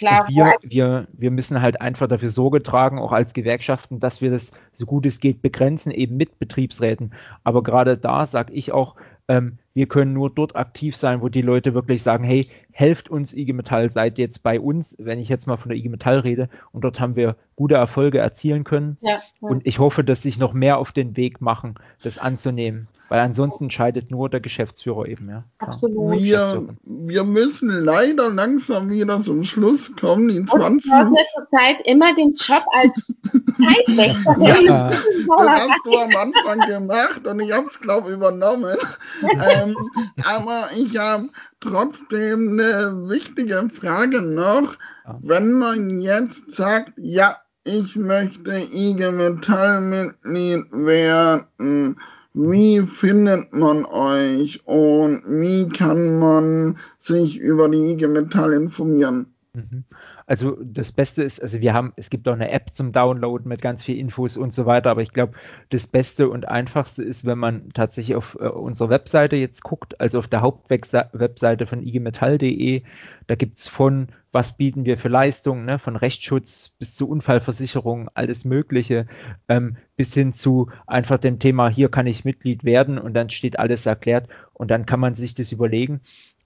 Klar, 0.00 0.28
wir, 0.28 0.54
wir, 0.62 1.06
wir 1.12 1.30
müssen 1.30 1.60
halt 1.60 1.80
einfach 1.82 2.08
dafür 2.08 2.30
Sorge 2.30 2.62
tragen, 2.62 2.98
auch 2.98 3.12
als 3.12 3.34
Gewerkschaften, 3.34 4.00
dass 4.00 4.22
wir 4.22 4.30
das 4.30 4.50
so 4.72 4.86
gut 4.86 5.04
es 5.04 5.20
geht 5.20 5.42
begrenzen, 5.42 5.92
eben 5.92 6.16
mit 6.16 6.38
Betriebsräten. 6.38 7.12
Aber 7.44 7.62
gerade 7.62 7.98
da 7.98 8.26
sage 8.26 8.54
ich 8.54 8.72
auch, 8.72 8.96
ähm, 9.28 9.58
wir 9.74 9.86
können 9.86 10.14
nur 10.14 10.30
dort 10.30 10.56
aktiv 10.56 10.96
sein, 10.96 11.20
wo 11.20 11.28
die 11.28 11.42
Leute 11.42 11.74
wirklich 11.74 12.02
sagen, 12.02 12.24
hey, 12.24 12.48
helft 12.72 13.10
uns 13.10 13.34
IG 13.34 13.52
Metall, 13.52 13.90
seid 13.90 14.16
jetzt 14.16 14.42
bei 14.42 14.58
uns, 14.58 14.96
wenn 14.98 15.18
ich 15.18 15.28
jetzt 15.28 15.46
mal 15.46 15.58
von 15.58 15.68
der 15.68 15.76
IG 15.76 15.90
Metall 15.90 16.20
rede. 16.20 16.48
Und 16.72 16.82
dort 16.82 16.98
haben 16.98 17.14
wir 17.14 17.36
gute 17.56 17.74
Erfolge 17.74 18.18
erzielen 18.18 18.64
können. 18.64 18.96
Ja, 19.02 19.10
ja. 19.10 19.20
Und 19.40 19.66
ich 19.66 19.78
hoffe, 19.78 20.02
dass 20.02 20.22
sich 20.22 20.38
noch 20.38 20.54
mehr 20.54 20.78
auf 20.78 20.92
den 20.92 21.16
Weg 21.16 21.42
machen, 21.42 21.74
das 22.02 22.16
anzunehmen. 22.16 22.88
Weil 23.10 23.22
ansonsten 23.22 23.64
entscheidet 23.64 24.12
nur 24.12 24.30
der 24.30 24.38
Geschäftsführer 24.38 25.06
eben, 25.06 25.28
ja. 25.28 25.42
Absolut. 25.58 26.20
Wir, 26.20 26.68
wir 26.84 27.24
müssen 27.24 27.68
leider 27.68 28.30
langsam 28.30 28.88
wieder 28.88 29.20
zum 29.20 29.42
Schluss 29.42 29.96
kommen. 29.96 30.28
Die 30.28 30.44
20 30.44 30.92
Und 30.92 31.08
in 31.08 31.14
letzter 31.14 31.48
Zeit 31.50 31.80
immer 31.88 32.14
den 32.14 32.34
Job 32.34 32.62
als 32.72 33.16
Zeitwächter. 33.58 34.62
ja. 34.62 34.90
Das 34.90 35.04
hast 35.26 35.86
du 35.86 35.98
am 35.98 36.14
Anfang 36.14 36.60
gemacht 36.68 37.26
und 37.26 37.40
ich 37.40 37.52
habe 37.52 37.66
es, 37.66 37.80
glaube 37.80 38.10
ich, 38.10 38.14
übernommen. 38.14 38.76
ähm, 39.22 39.76
aber 40.24 40.68
ich 40.76 40.96
habe 40.96 41.30
trotzdem 41.58 42.50
eine 42.50 43.08
wichtige 43.08 43.68
Frage 43.70 44.22
noch. 44.22 44.76
Wenn 45.20 45.54
man 45.54 45.98
jetzt 45.98 46.52
sagt, 46.52 46.92
ja, 46.96 47.38
ich 47.64 47.96
möchte 47.96 48.56
IG 48.56 49.10
Metall-Mitglied 49.10 50.66
werden, 50.70 51.96
wie 52.34 52.82
findet 52.82 53.52
man 53.52 53.84
euch 53.84 54.66
und 54.66 55.22
wie 55.26 55.68
kann 55.68 56.18
man 56.18 56.78
sich 56.98 57.38
über 57.38 57.68
die 57.68 57.92
IG 57.92 58.06
Metall 58.06 58.52
informieren? 58.52 59.34
Mhm. 59.52 59.84
Also 60.26 60.56
das 60.62 60.92
Beste 60.92 61.24
ist, 61.24 61.42
also 61.42 61.60
wir 61.60 61.74
haben, 61.74 61.92
es 61.96 62.08
gibt 62.08 62.28
auch 62.28 62.34
eine 62.34 62.52
App 62.52 62.72
zum 62.72 62.92
Download 62.92 63.48
mit 63.48 63.60
ganz 63.60 63.82
viel 63.82 63.98
Infos 63.98 64.36
und 64.36 64.54
so 64.54 64.64
weiter, 64.64 64.90
aber 64.90 65.02
ich 65.02 65.12
glaube, 65.12 65.32
das 65.70 65.88
Beste 65.88 66.28
und 66.28 66.46
Einfachste 66.46 67.02
ist, 67.02 67.26
wenn 67.26 67.38
man 67.38 67.68
tatsächlich 67.70 68.14
auf 68.14 68.36
äh, 68.40 68.46
unserer 68.46 68.90
Webseite 68.90 69.34
jetzt 69.34 69.64
guckt, 69.64 70.00
also 70.00 70.20
auf 70.20 70.28
der 70.28 70.42
Hauptwebseite 70.42 71.66
von 71.66 71.82
igmetall.de, 71.82 72.84
da 73.26 73.34
gibt 73.34 73.58
es 73.58 73.66
von, 73.66 74.08
was 74.30 74.56
bieten 74.56 74.84
wir 74.84 74.96
für 74.98 75.08
Leistungen, 75.08 75.64
ne, 75.64 75.80
von 75.80 75.96
Rechtsschutz 75.96 76.70
bis 76.78 76.94
zu 76.94 77.08
Unfallversicherung, 77.08 78.08
alles 78.14 78.44
Mögliche, 78.44 79.06
ähm, 79.48 79.78
bis 79.96 80.14
hin 80.14 80.32
zu 80.32 80.70
einfach 80.86 81.18
dem 81.18 81.40
Thema, 81.40 81.68
hier 81.68 81.88
kann 81.88 82.06
ich 82.06 82.24
Mitglied 82.24 82.62
werden 82.62 82.98
und 82.98 83.14
dann 83.14 83.30
steht 83.30 83.58
alles 83.58 83.84
erklärt 83.84 84.28
und 84.52 84.70
dann 84.70 84.86
kann 84.86 85.00
man 85.00 85.14
sich 85.14 85.34
das 85.34 85.50
überlegen. 85.50 86.02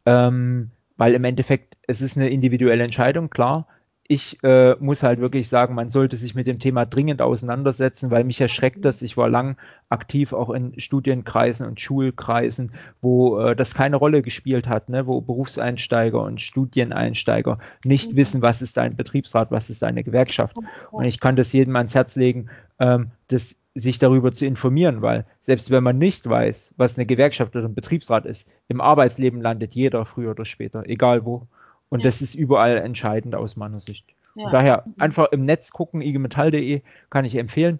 Ähm, 0.06 0.70
weil 0.96 1.14
im 1.14 1.24
Endeffekt, 1.24 1.76
es 1.86 2.00
ist 2.00 2.16
eine 2.16 2.28
individuelle 2.28 2.84
Entscheidung, 2.84 3.30
klar. 3.30 3.66
Ich 4.06 4.36
äh, 4.44 4.74
muss 4.80 5.02
halt 5.02 5.18
wirklich 5.18 5.48
sagen, 5.48 5.74
man 5.74 5.90
sollte 5.90 6.16
sich 6.16 6.34
mit 6.34 6.46
dem 6.46 6.58
Thema 6.58 6.84
dringend 6.84 7.22
auseinandersetzen, 7.22 8.10
weil 8.10 8.24
mich 8.24 8.38
erschreckt 8.38 8.84
das. 8.84 9.00
Ich 9.00 9.16
war 9.16 9.30
lang 9.30 9.56
aktiv 9.88 10.34
auch 10.34 10.50
in 10.50 10.78
Studienkreisen 10.78 11.66
und 11.66 11.80
Schulkreisen, 11.80 12.72
wo 13.00 13.38
äh, 13.38 13.56
das 13.56 13.72
keine 13.72 13.96
Rolle 13.96 14.20
gespielt 14.20 14.68
hat, 14.68 14.90
ne? 14.90 15.06
wo 15.06 15.22
Berufseinsteiger 15.22 16.20
und 16.20 16.42
Studieneinsteiger 16.42 17.58
nicht 17.82 18.12
mhm. 18.12 18.16
wissen, 18.16 18.42
was 18.42 18.60
ist 18.60 18.76
ein 18.76 18.94
Betriebsrat, 18.94 19.50
was 19.50 19.70
ist 19.70 19.82
eine 19.82 20.04
Gewerkschaft. 20.04 20.58
Und 20.90 21.04
ich 21.06 21.18
kann 21.18 21.36
das 21.36 21.54
jedem 21.54 21.74
ans 21.76 21.94
Herz 21.94 22.14
legen, 22.14 22.50
ähm, 22.80 23.10
das 23.28 23.56
sich 23.74 23.98
darüber 23.98 24.32
zu 24.32 24.46
informieren, 24.46 25.02
weil 25.02 25.26
selbst 25.40 25.70
wenn 25.70 25.82
man 25.82 25.98
nicht 25.98 26.28
weiß, 26.28 26.74
was 26.76 26.96
eine 26.96 27.06
Gewerkschaft 27.06 27.56
oder 27.56 27.66
ein 27.66 27.74
Betriebsrat 27.74 28.24
ist, 28.24 28.48
im 28.68 28.80
Arbeitsleben 28.80 29.40
landet 29.40 29.74
jeder 29.74 30.06
früher 30.06 30.30
oder 30.30 30.44
später, 30.44 30.84
egal 30.86 31.24
wo. 31.24 31.48
Und 31.88 32.00
ja. 32.00 32.04
das 32.04 32.22
ist 32.22 32.34
überall 32.34 32.76
entscheidend 32.78 33.34
aus 33.34 33.56
meiner 33.56 33.80
Sicht. 33.80 34.14
Ja. 34.36 34.50
daher 34.50 34.84
einfach 34.98 35.30
im 35.30 35.44
Netz 35.44 35.70
gucken, 35.70 36.00
igmetall.de 36.02 36.82
kann 37.08 37.24
ich 37.24 37.36
empfehlen. 37.36 37.78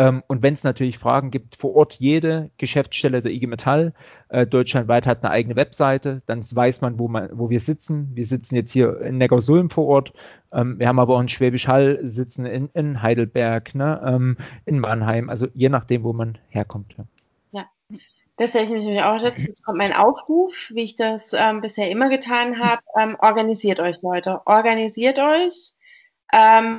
Ähm, 0.00 0.22
und 0.28 0.42
wenn 0.42 0.54
es 0.54 0.64
natürlich 0.64 0.96
Fragen 0.96 1.30
gibt, 1.30 1.56
vor 1.56 1.76
Ort 1.76 1.96
jede 1.98 2.50
Geschäftsstelle 2.56 3.20
der 3.20 3.32
IG 3.32 3.46
Metall 3.46 3.92
äh, 4.30 4.46
deutschlandweit 4.46 5.06
hat 5.06 5.22
eine 5.22 5.30
eigene 5.30 5.56
Webseite, 5.56 6.22
dann 6.24 6.42
weiß 6.42 6.80
man, 6.80 6.98
wo, 6.98 7.06
man, 7.06 7.28
wo 7.34 7.50
wir 7.50 7.60
sitzen. 7.60 8.08
Wir 8.14 8.24
sitzen 8.24 8.54
jetzt 8.54 8.72
hier 8.72 8.98
in 9.02 9.18
Neckarsulm 9.18 9.68
vor 9.68 9.86
Ort. 9.86 10.14
Ähm, 10.54 10.78
wir 10.78 10.88
haben 10.88 10.98
aber 10.98 11.16
auch 11.16 11.20
in 11.20 11.28
Schwäbisch 11.28 11.68
Hall 11.68 11.98
sitzen 12.02 12.46
in, 12.46 12.70
in 12.72 13.02
Heidelberg, 13.02 13.74
ne, 13.74 14.00
ähm, 14.02 14.38
in 14.64 14.78
Mannheim, 14.78 15.28
also 15.28 15.48
je 15.52 15.68
nachdem, 15.68 16.02
wo 16.02 16.14
man 16.14 16.38
herkommt. 16.48 16.94
Ja. 17.52 17.66
Das 18.38 18.54
hätte 18.54 18.64
ich 18.64 18.70
mich 18.70 18.84
nämlich 18.84 19.02
auch 19.02 19.20
jetzt, 19.20 19.46
jetzt 19.46 19.62
kommt 19.66 19.76
mein 19.76 19.92
Aufruf, 19.92 20.70
wie 20.72 20.84
ich 20.84 20.96
das 20.96 21.34
ähm, 21.34 21.60
bisher 21.60 21.90
immer 21.90 22.08
getan 22.08 22.58
habe. 22.58 22.80
Ähm, 22.98 23.18
organisiert 23.20 23.80
euch, 23.80 24.00
Leute. 24.00 24.40
Organisiert 24.46 25.18
euch. 25.18 25.74
Ähm, 26.32 26.78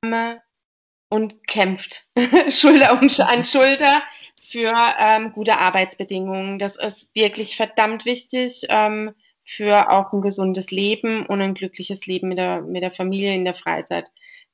und 1.12 1.45
kämpft 1.45 2.08
Schulter 2.50 3.00
an 3.28 3.43
Schulter 3.43 4.02
für 4.41 4.74
ähm, 4.97 5.34
gute 5.34 5.58
Arbeitsbedingungen. 5.58 6.58
Das 6.58 6.78
ist 6.78 7.10
wirklich 7.13 7.58
verdammt 7.58 8.06
wichtig 8.06 8.65
ähm, 8.69 9.12
für 9.43 9.91
auch 9.91 10.13
ein 10.13 10.21
gesundes 10.21 10.71
Leben 10.71 11.26
und 11.26 11.41
ein 11.41 11.54
glückliches 11.54 12.06
Leben 12.06 12.30
mit 12.30 12.38
der, 12.38 12.62
mit 12.62 12.82
der 12.82 12.91
Familie 12.91 13.36
in 13.36 13.43
der 13.43 13.56
Freizeit. 13.56 14.06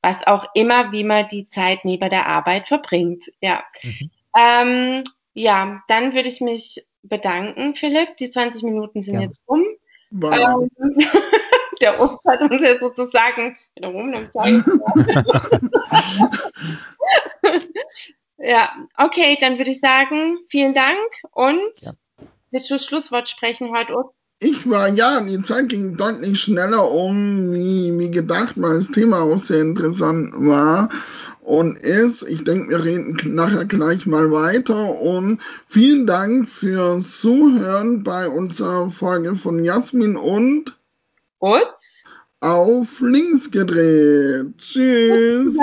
Was 0.01 0.25
auch 0.25 0.45
immer, 0.55 0.91
wie 0.91 1.03
man 1.03 1.27
die 1.29 1.47
Zeit 1.47 1.85
neben 1.85 2.09
der 2.09 2.27
Arbeit 2.27 2.67
verbringt. 2.67 3.25
Ja. 3.39 3.63
Mhm. 3.83 4.11
Ähm, 4.35 5.03
ja, 5.33 5.83
dann 5.87 6.13
würde 6.13 6.29
ich 6.29 6.41
mich 6.41 6.83
bedanken, 7.03 7.75
Philipp. 7.75 8.17
Die 8.17 8.31
20 8.31 8.63
Minuten 8.63 9.03
sind 9.03 9.15
ja. 9.15 9.21
jetzt 9.21 9.43
um. 9.45 9.63
Wow. 10.09 10.67
Der 11.81 11.99
Obst 11.99 12.25
hat 12.27 12.41
uns 12.41 12.61
ja 12.61 12.77
sozusagen 12.79 13.57
im 13.75 13.83
Ja, 18.39 18.69
okay, 18.97 19.37
dann 19.41 19.57
würde 19.57 19.71
ich 19.71 19.79
sagen, 19.79 20.37
vielen 20.47 20.75
Dank 20.75 20.97
und 21.31 21.59
ja. 21.79 21.91
willst 22.51 22.69
du 22.69 22.77
Schlusswort 22.77 23.27
sprechen 23.27 23.75
heute, 23.75 23.95
Obst? 23.95 24.13
Ich 24.39 24.69
war, 24.69 24.89
ja, 24.89 25.19
die 25.21 25.41
Zeit 25.41 25.69
ging 25.69 25.97
deutlich 25.97 26.39
schneller 26.39 26.91
um, 26.91 27.51
wie, 27.53 27.97
wie 27.97 28.11
gedacht, 28.11 28.53
weil 28.57 28.75
das 28.75 28.91
Thema 28.91 29.21
auch 29.21 29.43
sehr 29.43 29.61
interessant 29.61 30.31
war 30.35 30.89
und 31.41 31.77
ist. 31.77 32.21
Ich 32.21 32.43
denke, 32.43 32.69
wir 32.69 32.85
reden 32.85 33.17
nachher 33.33 33.65
gleich 33.65 34.05
mal 34.05 34.31
weiter 34.31 35.01
und 35.01 35.39
vielen 35.67 36.05
Dank 36.05 36.47
fürs 36.47 37.19
Zuhören 37.19 38.03
bei 38.03 38.29
unserer 38.29 38.91
Folge 38.91 39.35
von 39.35 39.63
Jasmin 39.63 40.17
und 40.17 40.76
Utz 41.39 42.03
auf 42.39 42.99
links 43.01 43.49
gedreht. 43.49 44.57
Tschüss. 44.57 45.57